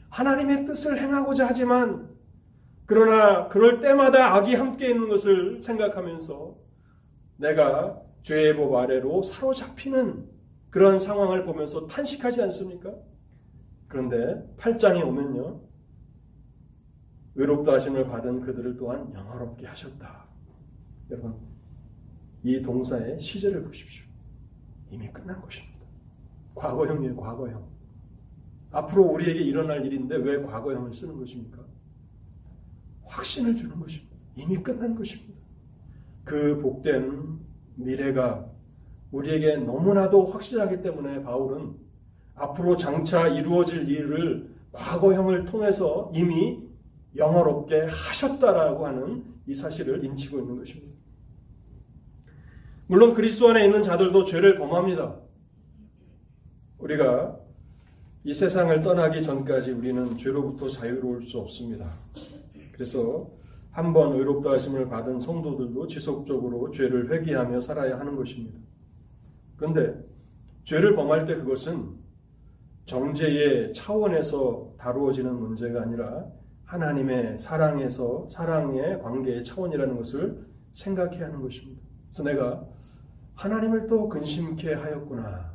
하나님의 0.10 0.66
뜻을 0.66 1.00
행하고자 1.00 1.48
하지만 1.48 2.10
그러나 2.86 3.48
그럴 3.50 3.80
때마다 3.82 4.36
악이 4.36 4.56
함께 4.56 4.90
있는 4.90 5.10
것을 5.10 5.62
생각하면서 5.62 6.56
내가 7.38 8.02
죄의 8.22 8.56
법 8.56 8.76
아래로 8.76 9.24
사로잡히는 9.24 10.30
그런 10.70 11.00
상황을 11.00 11.46
보면서 11.46 11.88
탄식하지 11.88 12.42
않습니까? 12.44 12.94
그런데 13.88 14.48
8장에 14.58 15.06
오면요. 15.06 15.62
의롭다 17.36 17.74
하심을 17.74 18.08
받은 18.08 18.42
그들을 18.42 18.78
또한 18.78 19.12
영화롭게 19.14 19.66
하셨다. 19.66 20.28
여러분, 21.10 21.36
이 22.44 22.62
동사의 22.62 23.20
시제를 23.20 23.64
보십시오. 23.64 24.06
이미 24.92 25.08
끝난 25.10 25.42
것입니다. 25.42 25.80
과거형이에요, 26.56 27.16
과거형. 27.16 27.68
앞으로 28.72 29.06
우리에게 29.06 29.40
일어날 29.42 29.86
일인데 29.86 30.18
왜 30.18 30.42
과거형을 30.42 30.94
쓰는 30.94 31.18
것입니까? 31.18 31.66
확신을 33.04 33.56
주는 33.56 33.80
것입니다. 33.80 34.16
이미 34.36 34.58
끝난 34.58 34.94
것입니다. 34.94 35.40
그 36.24 36.58
복된 36.60 37.40
미래가 37.80 38.46
우리에게 39.12 39.58
너무나도 39.58 40.26
확실하기 40.26 40.82
때문에 40.82 41.24
바울은 41.24 41.76
앞으로 42.36 42.78
장차 42.78 43.28
이루어질 43.28 43.90
일을 43.90 44.50
과거형을 44.72 45.46
통해서 45.46 46.12
이미 46.14 46.64
영어롭게 47.16 47.88
하셨다라고 47.90 48.86
하는 48.86 49.24
이 49.48 49.54
사실을 49.54 50.04
인치고 50.06 50.40
있는 50.40 50.58
것입니다. 50.58 50.94
물론 52.88 53.14
그리스도 53.14 53.50
안에 53.50 53.66
있는 53.66 53.82
자들도 53.82 54.24
죄를 54.26 54.58
범합니다. 54.58 55.16
우리가 56.78 57.40
이 58.24 58.34
세상을 58.34 58.82
떠나기 58.82 59.24
전까지 59.24 59.72
우리는 59.72 60.18
죄로부터 60.18 60.70
자유로울 60.70 61.22
수 61.22 61.40
없습니다. 61.40 61.90
그래서 62.72 63.30
한번 63.80 64.12
의롭다 64.12 64.52
하심을 64.52 64.90
받은 64.90 65.20
성도들도 65.20 65.88
지속적으로 65.88 66.70
죄를 66.70 67.10
회개하며 67.10 67.62
살아야 67.62 67.98
하는 67.98 68.18
것입니다. 68.18 68.60
그런데 69.56 69.96
죄를 70.64 70.98
범할 70.98 71.26
때 71.26 71.36
그것은 71.36 71.96
정죄의 72.84 73.72
차원에서 73.74 74.74
다루어지는 74.78 75.34
문제가 75.34 75.84
아니라 75.84 76.26
하나님의 76.66 77.40
사랑에서 77.40 78.28
사랑의 78.30 79.02
관계의 79.02 79.46
차원이라는 79.46 79.96
것을 79.96 80.46
생각해야 80.74 81.28
하는 81.28 81.42
것입니다. 81.42 81.82
그래서 82.10 82.24
내가 82.24 82.66
하나님을 83.36 83.88
또 83.88 84.10
근심케 84.10 84.74
하였구나. 84.74 85.54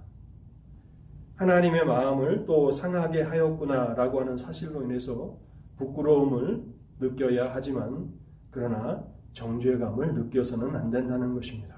하나님의 1.36 1.84
마음을 1.84 2.46
또 2.46 2.70
상하게 2.70 3.20
하였구나라고 3.20 4.20
하는 4.20 4.36
사실로 4.38 4.82
인해서 4.82 5.36
부끄러움을 5.76 6.64
느껴야 6.98 7.50
하지만 7.54 8.12
그러나 8.50 9.04
정죄감을 9.32 10.14
느껴서는 10.14 10.76
안 10.76 10.90
된다는 10.90 11.34
것입니다. 11.34 11.74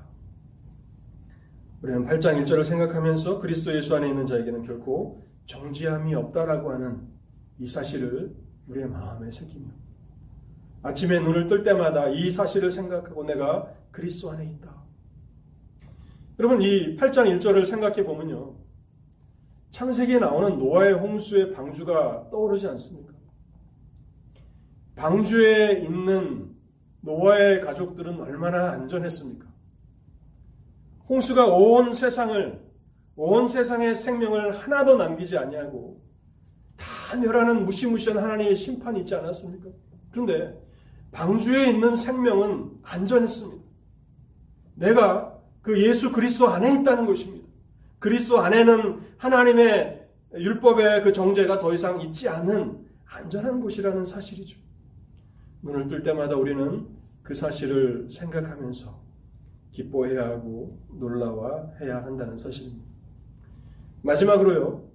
우리는 1.82 2.06
8장 2.06 2.42
1절을 2.42 2.64
생각하면서 2.64 3.38
그리스도 3.38 3.74
예수 3.74 3.94
안에 3.96 4.08
있는 4.08 4.26
자에게는 4.26 4.62
결코 4.62 5.24
정지함이 5.46 6.14
없다라고 6.14 6.72
하는 6.72 7.08
이 7.58 7.66
사실을 7.66 8.34
우리의 8.68 8.88
마음에 8.88 9.30
새깁니다. 9.30 9.74
아침에 10.82 11.20
눈을 11.20 11.46
뜰 11.46 11.62
때마다 11.64 12.08
이 12.08 12.30
사실을 12.30 12.70
생각하고 12.70 13.24
내가 13.24 13.72
그리스도 13.90 14.30
안에 14.30 14.44
있다. 14.46 14.74
여러분 16.38 16.60
이 16.60 16.96
8장 16.96 17.38
1절을 17.38 17.64
생각해 17.64 18.04
보면요. 18.04 18.54
창세기에 19.70 20.18
나오는 20.18 20.58
노아의 20.58 20.94
홍수의 20.94 21.50
방주가 21.50 22.28
떠오르지 22.30 22.66
않습니까? 22.68 23.15
방주에 24.96 25.80
있는 25.84 26.50
노아의 27.02 27.60
가족들은 27.60 28.18
얼마나 28.18 28.72
안전했습니까? 28.72 29.46
홍수가 31.08 31.46
온 31.46 31.92
세상을 31.92 32.66
온 33.14 33.46
세상의 33.46 33.94
생명을 33.94 34.52
하나도 34.52 34.96
남기지 34.96 35.38
아니하고 35.38 36.02
다 36.76 37.16
멸하는 37.16 37.64
무시무시한 37.64 38.18
하나님의 38.18 38.56
심판이 38.56 39.00
있지 39.00 39.14
않았습니까? 39.14 39.70
그런데 40.10 40.60
방주에 41.12 41.70
있는 41.70 41.94
생명은 41.94 42.72
안전했습니다. 42.82 43.64
내가 44.74 45.38
그 45.62 45.82
예수 45.82 46.12
그리스도 46.12 46.48
안에 46.48 46.80
있다는 46.80 47.06
것입니다. 47.06 47.46
그리스도 47.98 48.40
안에는 48.40 49.00
하나님의 49.16 50.06
율법의 50.34 51.02
그 51.02 51.12
정죄가 51.12 51.58
더 51.58 51.72
이상 51.72 52.00
있지 52.00 52.28
않은 52.28 52.84
안전한 53.06 53.60
곳이라는 53.60 54.04
사실이죠. 54.04 54.65
눈을 55.62 55.86
뜰 55.86 56.02
때마다 56.02 56.36
우리는 56.36 56.86
그 57.22 57.34
사실을 57.34 58.08
생각하면서 58.10 59.06
기뻐해야 59.72 60.28
하고 60.28 60.78
놀라워해야 60.98 62.04
한다는 62.04 62.36
사실입니다. 62.36 62.84
마지막으로요. 64.02 64.86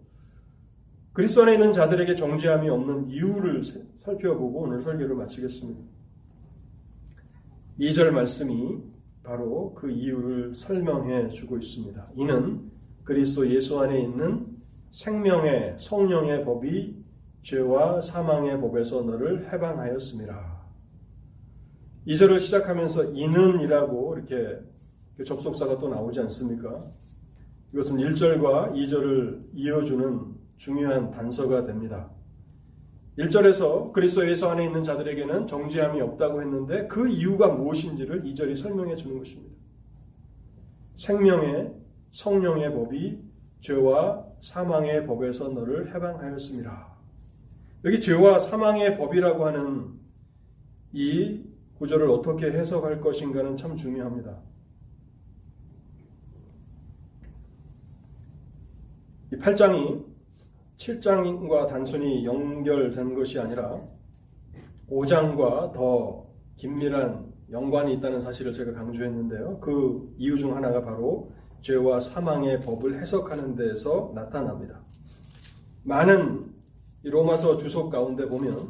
그리스도 1.13 1.43
안에 1.43 1.53
있는 1.53 1.73
자들에게 1.73 2.15
정죄함이 2.15 2.69
없는 2.69 3.09
이유를 3.09 3.61
살펴보고 3.95 4.61
오늘 4.61 4.81
설교를 4.81 5.15
마치겠습니다. 5.15 5.81
2절 7.79 8.11
말씀이 8.11 8.79
바로 9.23 9.73
그 9.75 9.91
이유를 9.91 10.55
설명해 10.55 11.29
주고 11.29 11.57
있습니다. 11.57 12.11
이는 12.15 12.71
그리스도 13.03 13.49
예수 13.49 13.79
안에 13.79 14.01
있는 14.01 14.47
생명의 14.91 15.75
성령의 15.77 16.45
법이 16.45 17.03
죄와 17.41 18.01
사망의 18.01 18.61
법에서 18.61 19.01
너를 19.01 19.51
해방하였습니다. 19.51 20.50
2절을 22.07 22.39
시작하면서 22.39 23.11
이는이라고 23.11 24.15
이렇게 24.17 24.59
접속사가 25.23 25.77
또 25.77 25.89
나오지 25.89 26.19
않습니까? 26.21 26.83
이것은 27.73 27.97
1절과 27.97 28.73
2절을 28.73 29.49
이어주는 29.53 30.35
중요한 30.57 31.11
단서가 31.11 31.65
됩니다. 31.65 32.09
1절에서 33.19 33.91
그리스도 33.91 34.27
예수 34.27 34.47
안에 34.47 34.65
있는 34.65 34.83
자들에게는 34.83 35.45
정죄함이 35.45 36.01
없다고 36.01 36.41
했는데 36.41 36.87
그 36.87 37.07
이유가 37.07 37.49
무엇인지를 37.49 38.23
2절이 38.23 38.55
설명해 38.55 38.95
주는 38.95 39.17
것입니다. 39.17 39.55
생명의 40.95 41.73
성령의 42.11 42.73
법이 42.73 43.19
죄와 43.59 44.25
사망의 44.41 45.05
법에서 45.05 45.49
너를 45.49 45.93
해방하였습니다. 45.93 46.87
여기 47.85 48.01
죄와 48.01 48.39
사망의 48.39 48.97
법이라고 48.97 49.45
하는 49.45 49.99
이 50.93 51.50
구절을 51.81 52.11
어떻게 52.11 52.45
해석할 52.51 53.01
것인가는 53.01 53.57
참 53.57 53.75
중요합니다. 53.75 54.37
이 59.33 59.35
8장이 59.37 60.05
7장과 60.77 61.67
단순히 61.67 62.23
연결된 62.23 63.15
것이 63.15 63.39
아니라 63.39 63.81
5장과 64.91 65.73
더 65.73 66.27
긴밀한 66.57 67.33
연관이 67.49 67.95
있다는 67.95 68.19
사실을 68.19 68.53
제가 68.53 68.73
강조했는데요. 68.73 69.59
그 69.59 70.13
이유 70.19 70.37
중 70.37 70.55
하나가 70.55 70.83
바로 70.83 71.31
죄와 71.61 71.99
사망의 71.99 72.59
법을 72.59 73.01
해석하는 73.01 73.55
데서 73.55 74.11
나타납니다. 74.13 74.79
많은 75.81 76.45
로마서 77.01 77.57
주석 77.57 77.89
가운데 77.89 78.27
보면 78.27 78.69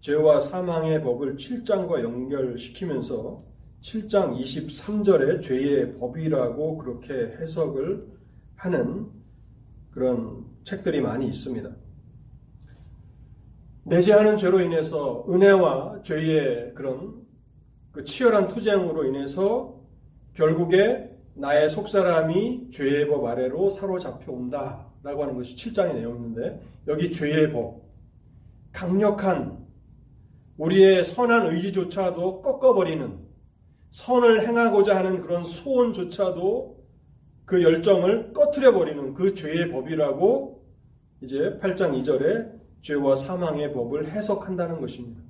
죄와 0.00 0.40
사망의 0.40 1.02
법을 1.02 1.36
7장과 1.36 2.02
연결시키면서 2.02 3.38
7장 3.82 4.38
23절에 4.38 5.42
죄의 5.42 5.98
법이라고 5.98 6.78
그렇게 6.78 7.36
해석을 7.38 8.06
하는 8.56 9.08
그런 9.90 10.46
책들이 10.64 11.00
많이 11.00 11.26
있습니다. 11.26 11.70
내재하는 13.84 14.36
죄로 14.36 14.60
인해서 14.60 15.24
은혜와 15.28 16.02
죄의 16.02 16.74
그런 16.74 17.26
그 17.92 18.04
치열한 18.04 18.48
투쟁으로 18.48 19.04
인해서 19.04 19.80
결국에 20.34 21.10
나의 21.34 21.68
속사람이 21.68 22.70
죄의 22.70 23.08
법 23.08 23.26
아래로 23.26 23.70
사로잡혀 23.70 24.32
온다라고 24.32 25.22
하는 25.22 25.34
것이 25.34 25.56
7장의 25.56 25.94
내용인데 25.94 26.60
여기 26.86 27.10
죄의 27.10 27.52
법 27.52 27.82
강력한 28.72 29.59
우리의 30.60 31.02
선한 31.04 31.46
의지조차도 31.46 32.42
꺾어버리는 32.42 33.18
선을 33.88 34.46
행하고자 34.46 34.94
하는 34.94 35.22
그런 35.22 35.42
소원조차도 35.42 36.84
그 37.46 37.62
열정을 37.62 38.34
꺼트려 38.34 38.74
버리는 38.74 39.14
그 39.14 39.34
죄의 39.34 39.72
법이라고 39.72 40.62
이제 41.22 41.58
8장 41.62 41.98
2절에 42.02 42.60
죄와 42.82 43.14
사망의 43.14 43.72
법을 43.72 44.10
해석한다는 44.10 44.82
것입니다. 44.82 45.22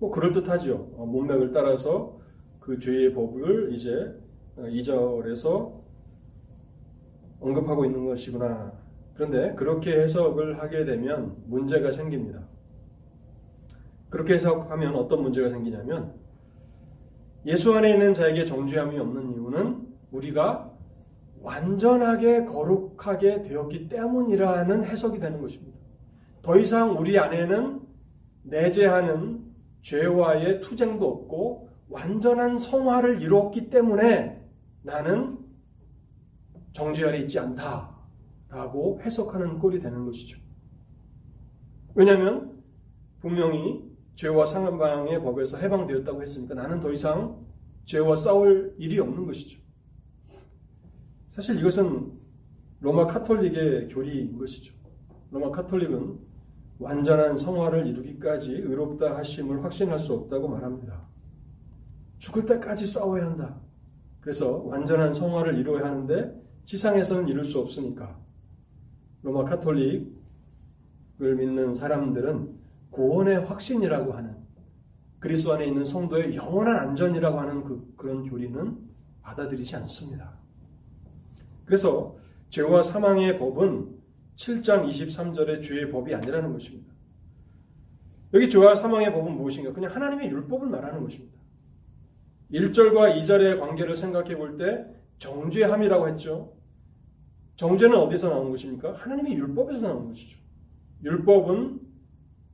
뭐 0.00 0.10
그럴듯하죠. 0.10 0.92
어, 0.96 1.06
문맥을 1.06 1.52
따라서 1.52 2.20
그 2.58 2.80
죄의 2.80 3.14
법을 3.14 3.72
이제 3.74 4.12
2절에서 4.56 5.80
언급하고 7.38 7.84
있는 7.84 8.06
것이구나. 8.06 8.72
그런데 9.14 9.54
그렇게 9.54 10.00
해석을 10.00 10.58
하게 10.58 10.84
되면 10.84 11.36
문제가 11.46 11.92
생깁니다. 11.92 12.48
그렇게 14.10 14.34
해석하면 14.34 14.96
어떤 14.96 15.22
문제가 15.22 15.48
생기냐면 15.48 16.14
예수 17.46 17.74
안에 17.74 17.92
있는 17.92 18.12
자에게 18.12 18.44
정죄함이 18.44 18.98
없는 18.98 19.32
이유는 19.32 19.88
우리가 20.10 20.70
완전하게 21.40 22.44
거룩하게 22.44 23.42
되었기 23.42 23.88
때문이라는 23.88 24.84
해석이 24.84 25.20
되는 25.20 25.40
것입니다. 25.40 25.78
더 26.42 26.58
이상 26.58 26.98
우리 26.98 27.18
안에는 27.18 27.80
내재하는 28.42 29.44
죄와의 29.80 30.60
투쟁도 30.60 31.08
없고 31.08 31.70
완전한 31.88 32.58
성화를 32.58 33.22
이루었기 33.22 33.70
때문에 33.70 34.44
나는 34.82 35.38
정죄 36.72 37.04
아래 37.06 37.18
있지 37.18 37.38
않다라고 37.38 39.00
해석하는 39.02 39.58
꼴이 39.58 39.80
되는 39.80 40.04
것이죠. 40.04 40.38
왜냐하면 41.94 42.62
분명히 43.20 43.89
죄와 44.14 44.44
상한방의 44.44 45.22
법에서 45.22 45.56
해방되었다고 45.56 46.20
했으니까 46.20 46.54
나는 46.54 46.80
더 46.80 46.92
이상 46.92 47.44
죄와 47.84 48.14
싸울 48.16 48.74
일이 48.78 48.98
없는 48.98 49.26
것이죠. 49.26 49.60
사실 51.28 51.58
이것은 51.58 52.12
로마 52.80 53.06
카톨릭의 53.06 53.88
교리인 53.88 54.36
것이죠. 54.38 54.74
로마 55.30 55.50
카톨릭은 55.50 56.18
완전한 56.78 57.36
성화를 57.36 57.86
이루기까지 57.86 58.52
의롭다 58.52 59.16
하심을 59.16 59.62
확신할 59.64 59.98
수 59.98 60.14
없다고 60.14 60.48
말합니다. 60.48 61.08
죽을 62.18 62.46
때까지 62.46 62.86
싸워야 62.86 63.26
한다. 63.26 63.60
그래서 64.20 64.58
완전한 64.58 65.12
성화를 65.14 65.58
이루어야 65.58 65.86
하는데 65.86 66.40
지상에서는 66.64 67.28
이룰 67.28 67.44
수 67.44 67.58
없으니까 67.58 68.18
로마 69.22 69.44
카톨릭을 69.44 70.10
믿는 71.18 71.74
사람들은 71.74 72.59
구원의 72.90 73.44
확신이라고 73.44 74.12
하는 74.12 74.36
그리스도 75.18 75.52
안에 75.52 75.66
있는 75.66 75.84
성도의 75.84 76.34
영원한 76.34 76.76
안전이라고 76.76 77.38
하는 77.38 77.64
그, 77.64 77.92
그런 77.96 78.28
교리는 78.28 78.78
받아들이지 79.22 79.76
않습니다. 79.76 80.32
그래서 81.64 82.16
죄와 82.48 82.82
사망의 82.82 83.38
법은 83.38 84.00
7장 84.36 84.88
23절의 84.88 85.62
죄의 85.62 85.90
법이 85.90 86.14
아니라는 86.14 86.52
것입니다. 86.52 86.90
여기 88.32 88.48
죄와 88.48 88.74
사망의 88.74 89.12
법은 89.12 89.36
무엇인가? 89.36 89.72
그냥 89.72 89.94
하나님의 89.94 90.30
율법을 90.30 90.68
말하는 90.68 91.02
것입니다. 91.02 91.38
1절과 92.52 93.20
2절의 93.20 93.60
관계를 93.60 93.94
생각해 93.94 94.36
볼 94.36 94.56
때 94.56 94.86
정죄함이라고 95.18 96.08
했죠. 96.08 96.54
정죄는 97.56 97.96
어디서 97.96 98.30
나온 98.30 98.50
것입니까? 98.50 98.94
하나님의 98.94 99.34
율법에서 99.34 99.88
나온 99.88 100.08
것이죠. 100.08 100.38
율법은 101.04 101.89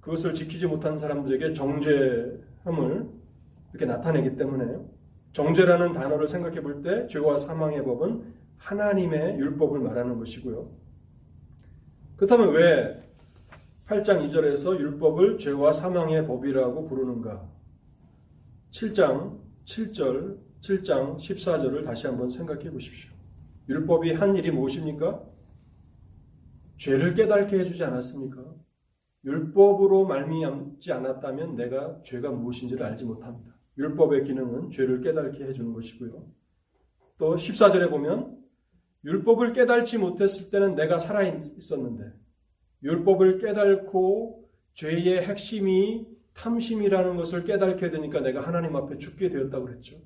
그것을 0.07 0.35
지키지 0.35 0.69
못한 0.69 0.97
사람들에게 0.97 1.53
정죄함을 1.53 3.11
이렇게 3.73 3.87
나타내기 3.87 4.37
때문에 4.37 4.79
정죄라는 5.33 5.95
단어를 5.95 6.29
생각해 6.29 6.63
볼 6.63 6.81
때 6.81 7.09
죄와 7.09 7.37
사망의 7.39 7.85
법은 7.85 8.23
하나님의 8.57 9.37
율법을 9.37 9.81
말하는 9.81 10.17
것이고요. 10.19 10.71
그렇다면 12.17 12.55
왜 12.55 13.03
8장 13.87 14.25
2절에서 14.25 14.79
율법을 14.79 15.39
죄와 15.39 15.73
사망의 15.73 16.25
법이라고 16.25 16.87
부르는가? 16.87 17.51
7장 18.71 19.41
7절, 19.65 20.39
7장 20.61 21.17
14절을 21.17 21.85
다시 21.85 22.07
한번 22.07 22.31
생각해 22.31 22.71
보십시오. 22.71 23.13
율법이 23.69 24.13
한 24.13 24.37
일이 24.37 24.53
무엇입니까? 24.53 25.21
죄를 26.77 27.15
깨닫게 27.15 27.59
해주지 27.59 27.83
않았습니까? 27.83 28.66
율법으로 29.27 30.07
말미암지 30.07 30.93
않았다면 30.93 31.57
내가 31.57 32.01
죄가 32.03 32.31
무엇인지를 32.31 32.87
알지 32.87 33.05
못합니다. 33.05 33.55
율법의 33.77 34.25
기능은 34.25 34.71
죄를 34.71 35.01
깨닫게 35.01 35.45
해주는 35.45 35.73
것이고요. 35.73 36.27
또 37.19 37.35
14절에 37.35 37.91
보면 37.91 38.39
율법을 39.05 39.53
깨달지 39.53 39.99
못했을 39.99 40.51
때는 40.51 40.77
내가 40.77 40.99
살아 40.99 41.23
있었는데 41.23 42.13
율법을 42.83 43.39
깨달고 43.39 44.49
죄의 44.75 45.27
핵심이 45.27 46.07
탐심이라는 46.35 47.17
것을 47.17 47.45
깨닫게 47.45 47.91
되니까 47.91 48.21
내가 48.21 48.47
하나님 48.47 48.77
앞에 48.77 48.99
죽게 48.99 49.31
되었다고 49.31 49.65
그랬죠. 49.65 49.97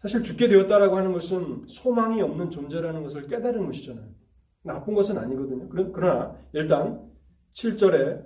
사실 0.00 0.22
죽게 0.22 0.48
되었다라고 0.48 0.96
하는 0.98 1.12
것은 1.12 1.64
소망이 1.66 2.20
없는 2.20 2.50
존재라는 2.50 3.02
것을 3.02 3.26
깨달은 3.26 3.64
것이잖아요. 3.66 4.23
나쁜 4.64 4.94
것은 4.94 5.18
아니거든요. 5.18 5.68
그러나 5.68 6.36
일단 6.52 7.10
7절에 7.52 8.24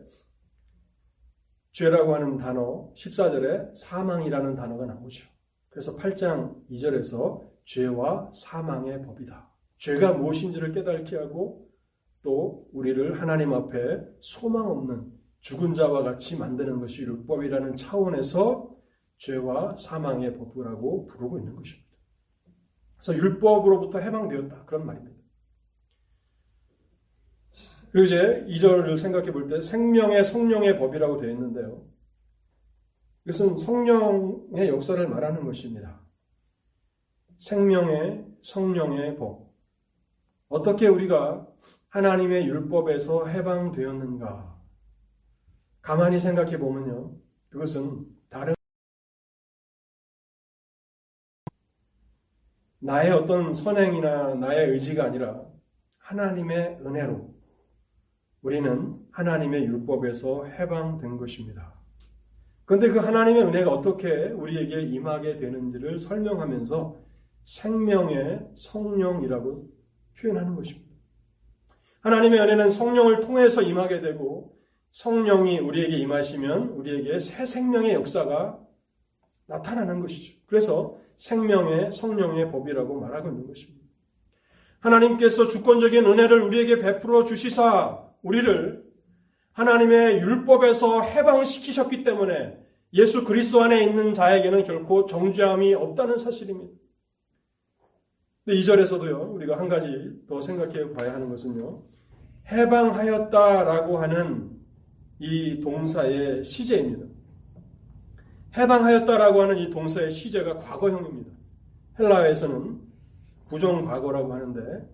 죄라고 1.72 2.14
하는 2.14 2.39
단어, 2.39 2.93
14절에 2.95 3.74
사망이라는 3.74 4.55
단어가 4.55 4.86
나오죠. 4.86 5.28
그래서 5.68 5.95
8장 5.97 6.66
2절에서 6.70 7.47
죄와 7.64 8.30
사망의 8.32 9.03
법이다. 9.03 9.49
죄가 9.76 10.14
무엇인지를 10.14 10.72
깨닫게 10.72 11.16
하고 11.16 11.68
또 12.22 12.68
우리를 12.72 13.20
하나님 13.20 13.53
앞에 13.53 14.01
소망 14.20 14.68
없는 14.70 15.12
죽은 15.41 15.74
자와 15.74 16.03
같이 16.03 16.36
만드는 16.36 16.80
것이 16.80 17.03
율법이라는 17.03 17.76
차원에서 17.76 18.76
죄와 19.18 19.76
사망의 19.76 20.36
법이라고 20.36 21.07
부르고 21.07 21.39
있는 21.39 21.55
것입니다. 21.55 21.89
그래서 22.97 23.14
율법으로부터 23.16 24.01
해방되었다. 24.01 24.64
그런 24.64 24.86
말입니다. 24.86 25.18
그리고 27.99 28.05
이제 28.05 28.45
2절을 28.47 28.97
생각해 28.97 29.33
볼 29.33 29.49
때 29.49 29.61
생명의 29.61 30.23
성령의 30.23 30.79
법이라고 30.79 31.19
되어 31.21 31.31
있는데요. 31.31 31.85
이것은 33.25 33.57
성령의 33.57 34.69
역사를 34.69 35.09
말하는 35.09 35.45
것입니다. 35.45 36.01
생명의 37.39 38.25
성령의 38.43 39.17
법. 39.17 39.53
어떻게 40.49 40.87
우리가 40.87 41.49
하나님의 41.89 42.47
율법에서 42.47 43.27
해방되었는가? 43.27 44.57
가만히 45.83 46.21
생각해 46.21 46.57
보면요. 46.59 47.17
그것은 47.49 48.07
다른 48.29 48.55
나의 52.79 53.11
어떤 53.11 53.53
선행이나 53.53 54.35
나의 54.35 54.71
의지가 54.71 55.03
아니라 55.03 55.43
하나님의 55.99 56.79
은혜로 56.87 57.38
우리는 58.43 58.97
하나님의 59.11 59.64
율법에서 59.64 60.47
해방된 60.47 61.16
것입니다. 61.16 61.74
그런데 62.64 62.91
그 62.91 62.99
하나님의 62.99 63.45
은혜가 63.45 63.70
어떻게 63.70 64.28
우리에게 64.28 64.82
임하게 64.82 65.39
되는지를 65.39 65.99
설명하면서 65.99 66.97
생명의 67.43 68.47
성령이라고 68.55 69.70
표현하는 70.20 70.55
것입니다. 70.55 70.89
하나님의 72.01 72.41
은혜는 72.41 72.70
성령을 72.70 73.20
통해서 73.20 73.62
임하게 73.62 74.01
되고 74.01 74.57
성령이 74.91 75.59
우리에게 75.61 75.97
임하시면 75.97 76.68
우리에게 76.70 77.18
새 77.18 77.45
생명의 77.45 77.95
역사가 77.95 78.61
나타나는 79.47 80.01
것이죠. 80.01 80.39
그래서 80.47 80.99
생명의 81.16 81.91
성령의 81.91 82.51
법이라고 82.53 83.01
말하고 83.01 83.28
있는 83.28 83.47
것입니다. 83.47 83.86
하나님께서 84.80 85.47
주권적인 85.47 86.05
은혜를 86.05 86.43
우리에게 86.43 86.78
베풀어 86.78 87.24
주시사 87.24 88.08
우리를 88.23 88.85
하나님의 89.53 90.21
율법에서 90.21 91.03
해방시키셨기 91.03 92.05
때문에 92.05 92.59
예수 92.95 93.25
그리스도 93.25 93.62
안에 93.62 93.83
있는 93.83 94.14
자에게는 94.14 94.64
결코 94.64 95.05
정죄함이 95.05 95.75
없다는 95.75 96.16
사실입니다. 96.16 96.73
근데 98.45 98.61
2절에서도요, 98.61 99.35
우리가 99.35 99.59
한 99.59 99.69
가지 99.69 100.23
더 100.27 100.41
생각해 100.41 100.93
봐야 100.93 101.12
하는 101.12 101.29
것은요, 101.29 101.83
해방하였다라고 102.51 103.99
하는 103.99 104.59
이 105.19 105.61
동사의 105.61 106.45
시제입니다. 106.45 107.07
해방하였다라고 108.57 109.43
하는 109.43 109.59
이 109.59 109.69
동사의 109.69 110.11
시제가 110.11 110.59
과거형입니다. 110.59 111.31
헬라에서는 111.99 112.81
부정과거라고 113.49 114.33
하는데 114.33 114.89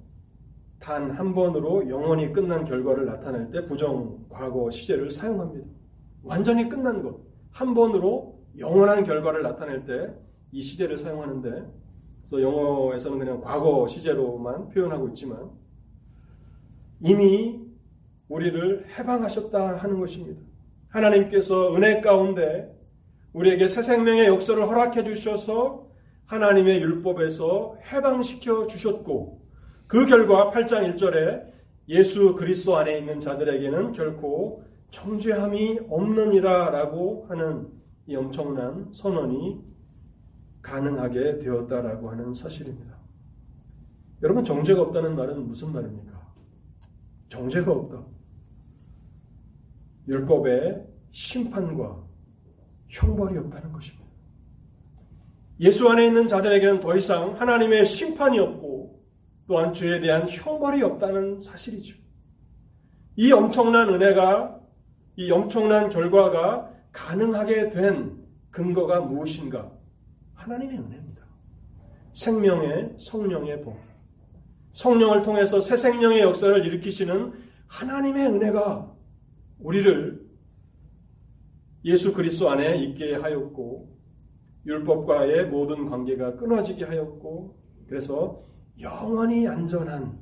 단 0.85 1.11
한 1.13 1.35
번으로 1.35 1.89
영원히 1.89 2.31
끝난 2.33 2.65
결과를 2.65 3.07
나타낼 3.07 3.51
때 3.51 3.65
부정 3.67 4.19
과거 4.29 4.71
시제를 4.71 5.11
사용합니다. 5.11 5.67
완전히 6.23 6.69
끝난 6.69 7.03
것, 7.03 7.21
한 7.51 7.73
번으로 7.75 8.39
영원한 8.59 9.05
결과를 9.05 9.43
나타낼 9.43 9.85
때 9.85 10.15
이 10.53 10.63
시제를 10.63 10.97
사용하는데 10.97 11.51
그래서 12.21 12.41
영어에서는 12.43 13.19
그냥 13.19 13.41
과거 13.41 13.89
시제로만 13.89 14.69
표현하고 14.69 15.09
있지만 15.09 15.51
이미 17.01 17.61
우리를 18.29 18.87
해방하셨다 18.97 19.79
하는 19.79 19.99
것입니다. 19.99 20.41
하나님께서 20.89 21.75
은혜 21.75 22.01
가운데 22.01 22.73
우리에게 23.33 23.67
새 23.67 23.83
생명의 23.83 24.27
역사를 24.29 24.65
허락해 24.65 25.03
주셔서 25.03 25.89
하나님의 26.27 26.81
율법에서 26.81 27.79
해방시켜 27.93 28.69
주셨고 28.69 29.44
그 29.95 30.07
결과 30.07 30.51
8장 30.51 30.93
1절에 30.97 31.53
예수 31.89 32.35
그리스도 32.35 32.77
안에 32.77 32.99
있는 32.99 33.21
자들에게는 33.21 33.93
결코 33.93 34.65
정죄함이 34.91 35.83
없느니라라고 35.89 37.27
하는 37.29 37.69
이 38.09 38.17
엄청난 38.17 38.89
선언이 38.93 39.63
가능하게 40.63 41.39
되었다라고 41.39 42.11
하는 42.11 42.35
사실입니다. 42.35 42.99
여러분 44.25 44.43
정죄가 44.43 44.83
없다는 44.83 45.15
말은 45.15 45.47
무슨 45.47 45.73
말입니까? 45.73 46.21
정죄가 47.29 47.71
없다. 47.71 48.05
율법의 50.09 50.89
심판과 51.13 52.03
형벌이 52.89 53.39
없다는 53.39 53.71
것입니다. 53.71 54.05
예수 55.61 55.89
안에 55.89 56.09
있는 56.09 56.27
자들에게는 56.27 56.81
더 56.81 56.97
이상 56.97 57.41
하나님의 57.41 57.85
심판이 57.85 58.41
없고 58.41 58.74
또한 59.47 59.73
죄에 59.73 60.01
대한 60.01 60.27
형벌이 60.29 60.83
없다는 60.83 61.39
사실이죠. 61.39 61.97
이 63.17 63.31
엄청난 63.33 63.89
은혜가 63.89 64.61
이 65.17 65.31
엄청난 65.31 65.89
결과가 65.89 66.71
가능하게 66.93 67.69
된 67.69 68.25
근거가 68.51 69.01
무엇인가? 69.01 69.71
하나님의 70.35 70.79
은혜입니다. 70.79 71.25
생명의 72.13 72.95
성령의 72.99 73.63
복. 73.63 73.79
성령을 74.73 75.23
통해서 75.23 75.61
새 75.61 75.77
생명의 75.77 76.21
역사를 76.21 76.65
일으키시는 76.65 77.33
하나님의 77.69 78.27
은혜가 78.27 78.93
우리를 79.61 80.25
예수 81.85 82.13
그리스도 82.13 82.51
안에 82.51 82.77
있게 82.79 83.15
하였고 83.15 83.95
율법과의 84.67 85.47
모든 85.47 85.89
관계가 85.89 86.37
끊어지게 86.37 86.85
하였고 86.85 87.57
그래서 87.87 88.43
영원히 88.81 89.47
안전한 89.47 90.19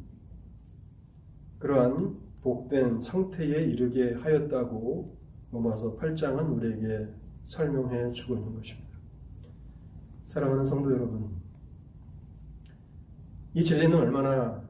그러한 1.58 2.16
복된 2.42 3.00
상태에 3.00 3.64
이르게 3.64 4.14
하였다고 4.14 5.16
로마서 5.52 5.96
8장은 5.96 6.56
우리에게 6.56 7.08
설명해 7.44 8.12
주고 8.12 8.34
있는 8.34 8.54
것입니다. 8.54 8.98
사랑하는 10.24 10.64
성도 10.64 10.90
여러분, 10.92 11.30
이 13.54 13.62
진리는 13.62 13.96
얼마나 13.96 14.62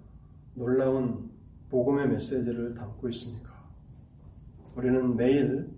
놀라운 0.54 1.30
복음의 1.70 2.08
메시지를 2.08 2.74
담고 2.74 3.08
있습니까? 3.10 3.50
우리는 4.74 5.16
매일 5.16 5.70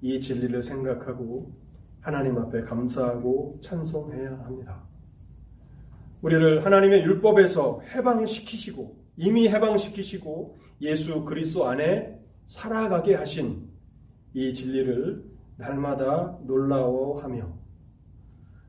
이 0.00 0.20
진리를 0.20 0.62
생각하고 0.62 1.52
하나님 2.00 2.36
앞에 2.36 2.60
감사하고 2.62 3.58
찬송해야 3.62 4.40
합니다. 4.40 4.81
우리를 6.22 6.64
하나님의 6.64 7.02
율법에서 7.02 7.80
해방시키시고 7.94 8.96
이미 9.16 9.48
해방시키시고 9.48 10.58
예수 10.80 11.24
그리스도 11.24 11.66
안에 11.66 12.18
살아가게 12.46 13.14
하신 13.14 13.68
이 14.32 14.54
진리를 14.54 15.24
날마다 15.56 16.38
놀라워하며 16.44 17.52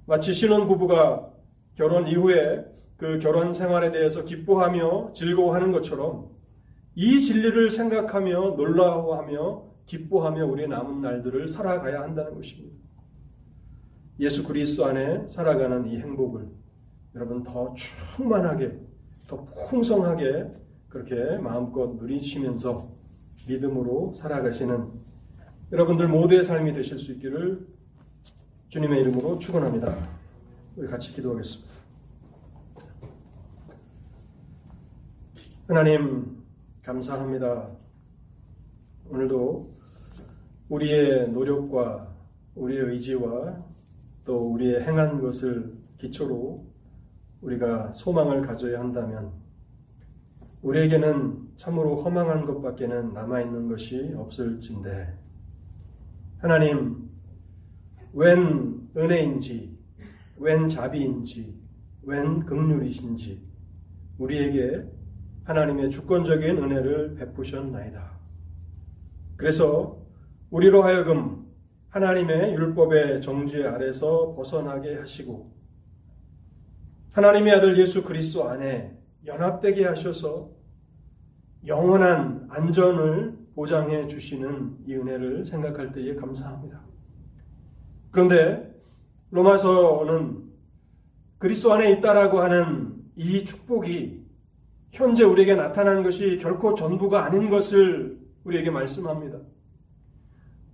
마치 0.05 0.33
신혼 0.33 0.67
부부가 0.67 1.31
결혼 1.75 2.07
이후에 2.07 2.65
그 2.97 3.19
결혼 3.19 3.53
생활에 3.53 3.91
대해서 3.91 4.25
기뻐하며 4.25 5.13
즐거워하는 5.13 5.71
것처럼 5.71 6.29
이 6.95 7.19
진리를 7.19 7.69
생각하며 7.69 8.55
놀라워하며 8.57 9.63
기뻐하며 9.85 10.45
우리의 10.45 10.67
남은 10.67 11.01
날들을 11.01 11.47
살아가야 11.47 12.01
한다는 12.01 12.35
것입니다. 12.35 12.75
예수 14.19 14.45
그리스도 14.45 14.85
안에 14.85 15.27
살아가는 15.27 15.87
이 15.87 15.97
행복을 15.97 16.62
여러분 17.15 17.43
더 17.43 17.73
충만하게 17.73 18.79
더 19.27 19.45
풍성하게 19.45 20.51
그렇게 20.89 21.37
마음껏 21.37 21.95
누리시면서 21.95 22.89
믿음으로 23.47 24.13
살아가시는 24.13 24.89
여러분들 25.71 26.07
모두의 26.07 26.43
삶이 26.43 26.73
되실 26.73 26.97
수 26.97 27.11
있기를 27.13 27.67
주님의 28.69 29.01
이름으로 29.01 29.37
축원합니다. 29.37 29.95
우리 30.75 30.87
같이 30.87 31.13
기도하겠습니다. 31.13 31.73
하나님 35.67 36.43
감사합니다. 36.81 37.69
오늘도 39.09 39.73
우리의 40.69 41.29
노력과 41.29 42.13
우리의 42.55 42.81
의지와 42.85 43.63
또 44.25 44.51
우리의 44.53 44.83
행한 44.83 45.21
것을 45.21 45.75
기초로 45.97 46.72
우리가 47.43 47.91
소망을 47.91 48.41
가져야 48.41 48.79
한다면 48.79 49.31
우리에게는 50.61 51.49
참으로 51.57 51.95
허망한 51.95 52.45
것밖에는 52.45 53.13
남아있는 53.13 53.67
것이 53.67 54.13
없을진데 54.15 55.13
하나님 56.37 57.09
웬 58.13 58.89
은혜인지 58.95 59.77
웬 60.37 60.67
자비인지 60.67 61.61
웬 62.03 62.45
극률이신지 62.45 63.41
우리에게 64.17 64.85
하나님의 65.43 65.89
주권적인 65.89 66.57
은혜를 66.57 67.15
베푸셨나이다. 67.15 68.13
그래서 69.35 70.01
우리로 70.49 70.83
하여금 70.83 71.45
하나님의 71.89 72.53
율법의 72.53 73.21
정죄 73.21 73.65
아래서 73.65 74.33
벗어나게 74.33 74.95
하시고 74.95 75.51
하나님의 77.13 77.53
아들 77.53 77.77
예수 77.77 78.03
그리스도 78.03 78.49
안에 78.49 78.91
연합되게 79.25 79.85
하셔서 79.85 80.49
영원한 81.67 82.47
안전을 82.49 83.37
보장해 83.55 84.07
주시는 84.07 84.77
이 84.87 84.95
은혜를 84.95 85.45
생각할 85.45 85.91
때에 85.91 86.15
감사합니다. 86.15 86.81
그런데 88.09 88.67
로마서는 89.29 90.43
그리스도 91.37 91.73
안에 91.73 91.91
있다라고 91.93 92.41
하는 92.41 92.95
이 93.15 93.45
축복이 93.45 94.23
현재 94.91 95.23
우리에게 95.23 95.55
나타난 95.55 96.01
것이 96.01 96.37
결코 96.37 96.73
전부가 96.73 97.25
아닌 97.25 97.49
것을 97.49 98.17
우리에게 98.43 98.71
말씀합니다. 98.71 99.37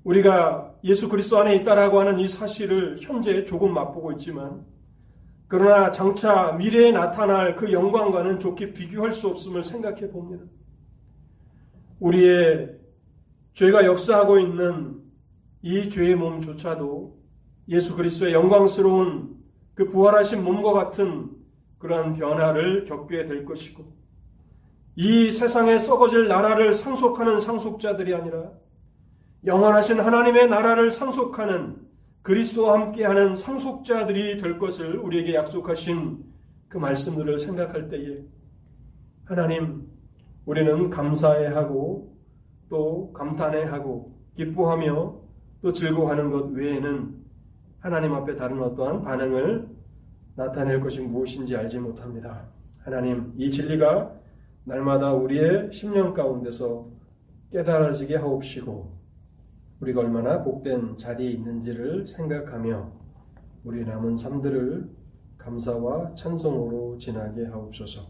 우리가 0.06 0.74
예수 0.86 1.10
그리스도 1.10 1.40
안에 1.40 1.56
있다라고 1.58 2.00
하는 2.00 2.18
이 2.18 2.30
사실을 2.30 2.96
현재 3.00 3.44
조금 3.44 3.74
맛보고 3.74 4.14
있지만 4.14 4.66
그러나 5.50 5.92
장차 5.92 6.52
미래에 6.52 6.92
나타날 6.92 7.56
그 7.56 7.74
영광과는 7.74 8.38
좋게 8.38 8.72
비교할 8.72 9.12
수 9.12 9.28
없음을 9.30 9.64
생각해 9.64 10.12
봅니다. 10.12 10.46
우리의 12.00 12.78
죄가 13.54 13.84
역사하고 13.84 14.38
있는 14.40 15.02
이 15.64 15.90
죄의 15.90 16.16
몸조차도 16.16 17.18
예수 17.70 17.96
그리스도의 17.96 18.34
영광스러운 18.34 19.38
그 19.74 19.88
부활하신 19.88 20.44
몸과 20.44 20.72
같은 20.72 21.32
그러한 21.80 22.14
변화를 22.14 22.86
겪게 22.86 23.26
될 23.26 23.44
것이고 23.44 23.92
이 24.96 25.32
세상에 25.32 25.80
썩어질 25.80 26.28
나라를 26.28 26.74
상속하는 26.74 27.40
상속자들이 27.40 28.14
아니라 28.14 28.52
영원하신 29.46 30.00
하나님의 30.00 30.48
나라를 30.48 30.92
상속하는 30.92 31.89
그리스도와 32.22 32.74
함께하는 32.74 33.36
상속자들이 33.36 34.42
될 34.42 34.60
것을 34.60 34.98
우리에게 34.98 35.34
약속하신 35.36 36.24
그 36.68 36.78
말씀들을 36.78 37.40
생각할 37.40 37.90
때에 37.90 38.24
하나님 39.26 39.88
우리는 40.46 40.90
감사해하고 40.90 42.16
또 42.70 43.14
감탄해하고 43.14 44.16
기뻐하며 44.36 45.22
또 45.62 45.74
즐거워하는 45.74 46.32
것 46.32 46.52
외에는 46.52 47.16
하나님 47.80 48.14
앞에 48.14 48.36
다른 48.36 48.62
어떠한 48.62 49.04
반응을 49.04 49.68
나타낼 50.36 50.80
것이 50.80 51.02
무엇인지 51.02 51.56
알지 51.56 51.80
못합니다. 51.80 52.48
하나님 52.80 53.34
이 53.38 53.50
진리가 53.50 54.14
날마다 54.64 55.14
우리의 55.14 55.72
심령 55.74 56.14
가운데서 56.14 56.88
깨달아지게 57.52 58.16
하옵시고 58.18 58.99
우리가 59.82 60.02
얼마나 60.02 60.44
복된 60.44 60.98
자리에 60.98 61.30
있는지를 61.32 62.06
생각하며 62.06 62.92
우리 63.64 63.86
남은 63.86 64.18
삶들을 64.18 64.90
감사와 65.38 66.14
찬송으로 66.16 66.98
지나게 66.98 67.46
하옵소서. 67.46 68.02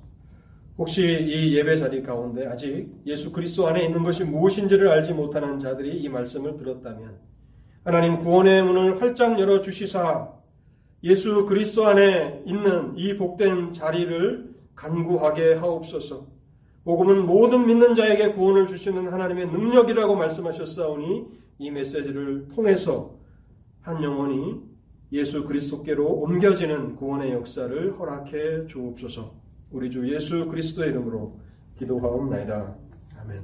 혹시 0.80 1.04
이 1.04 1.56
예배 1.56 1.76
자리 1.76 2.02
가운데 2.02 2.48
아직 2.48 2.90
예수 3.06 3.32
그리스도 3.32 3.68
안에 3.68 3.86
있는 3.86 4.02
것이 4.02 4.24
무엇인지를 4.24 4.88
알지 4.90 5.14
못하는 5.14 5.60
자들이 5.60 6.02
이 6.02 6.10
말씀을 6.10 6.56
들었다면 6.58 7.18
하나님 7.84 8.18
구원의 8.18 8.64
문을 8.64 9.02
활짝 9.02 9.40
열어 9.40 9.62
주시사 9.62 10.30
예수 11.04 11.46
그리스도 11.46 11.86
안에 11.86 12.44
있는 12.46 12.98
이 12.98 13.16
복된 13.16 13.74
자리를 13.74 14.56
간구하게 14.76 15.56
하옵소서. 15.56 16.28
복음은 16.84 17.26
모든 17.26 17.68
믿는 17.68 17.94
자에게 17.94 18.32
구원을 18.32 18.66
주시는 18.66 19.12
하나님의 19.12 19.48
능력이라고 19.48 20.16
말씀하셨사오니 20.16 21.40
이 21.60 21.70
메시지를 21.70 22.48
통해서 22.48 23.20
한 23.82 24.02
영혼이 24.02 24.62
예수 25.12 25.44
그리스도께로 25.44 26.06
옮겨지는 26.06 26.96
구원의 26.96 27.34
역사를 27.34 28.00
허락해 28.00 28.66
주옵소서. 28.66 29.34
우리 29.72 29.92
주 29.92 30.12
예수 30.12 30.48
그리스도의 30.48 30.92
이름으로 30.92 31.38
기도하옵나이다. 31.78 32.76
아멘. 33.20 33.44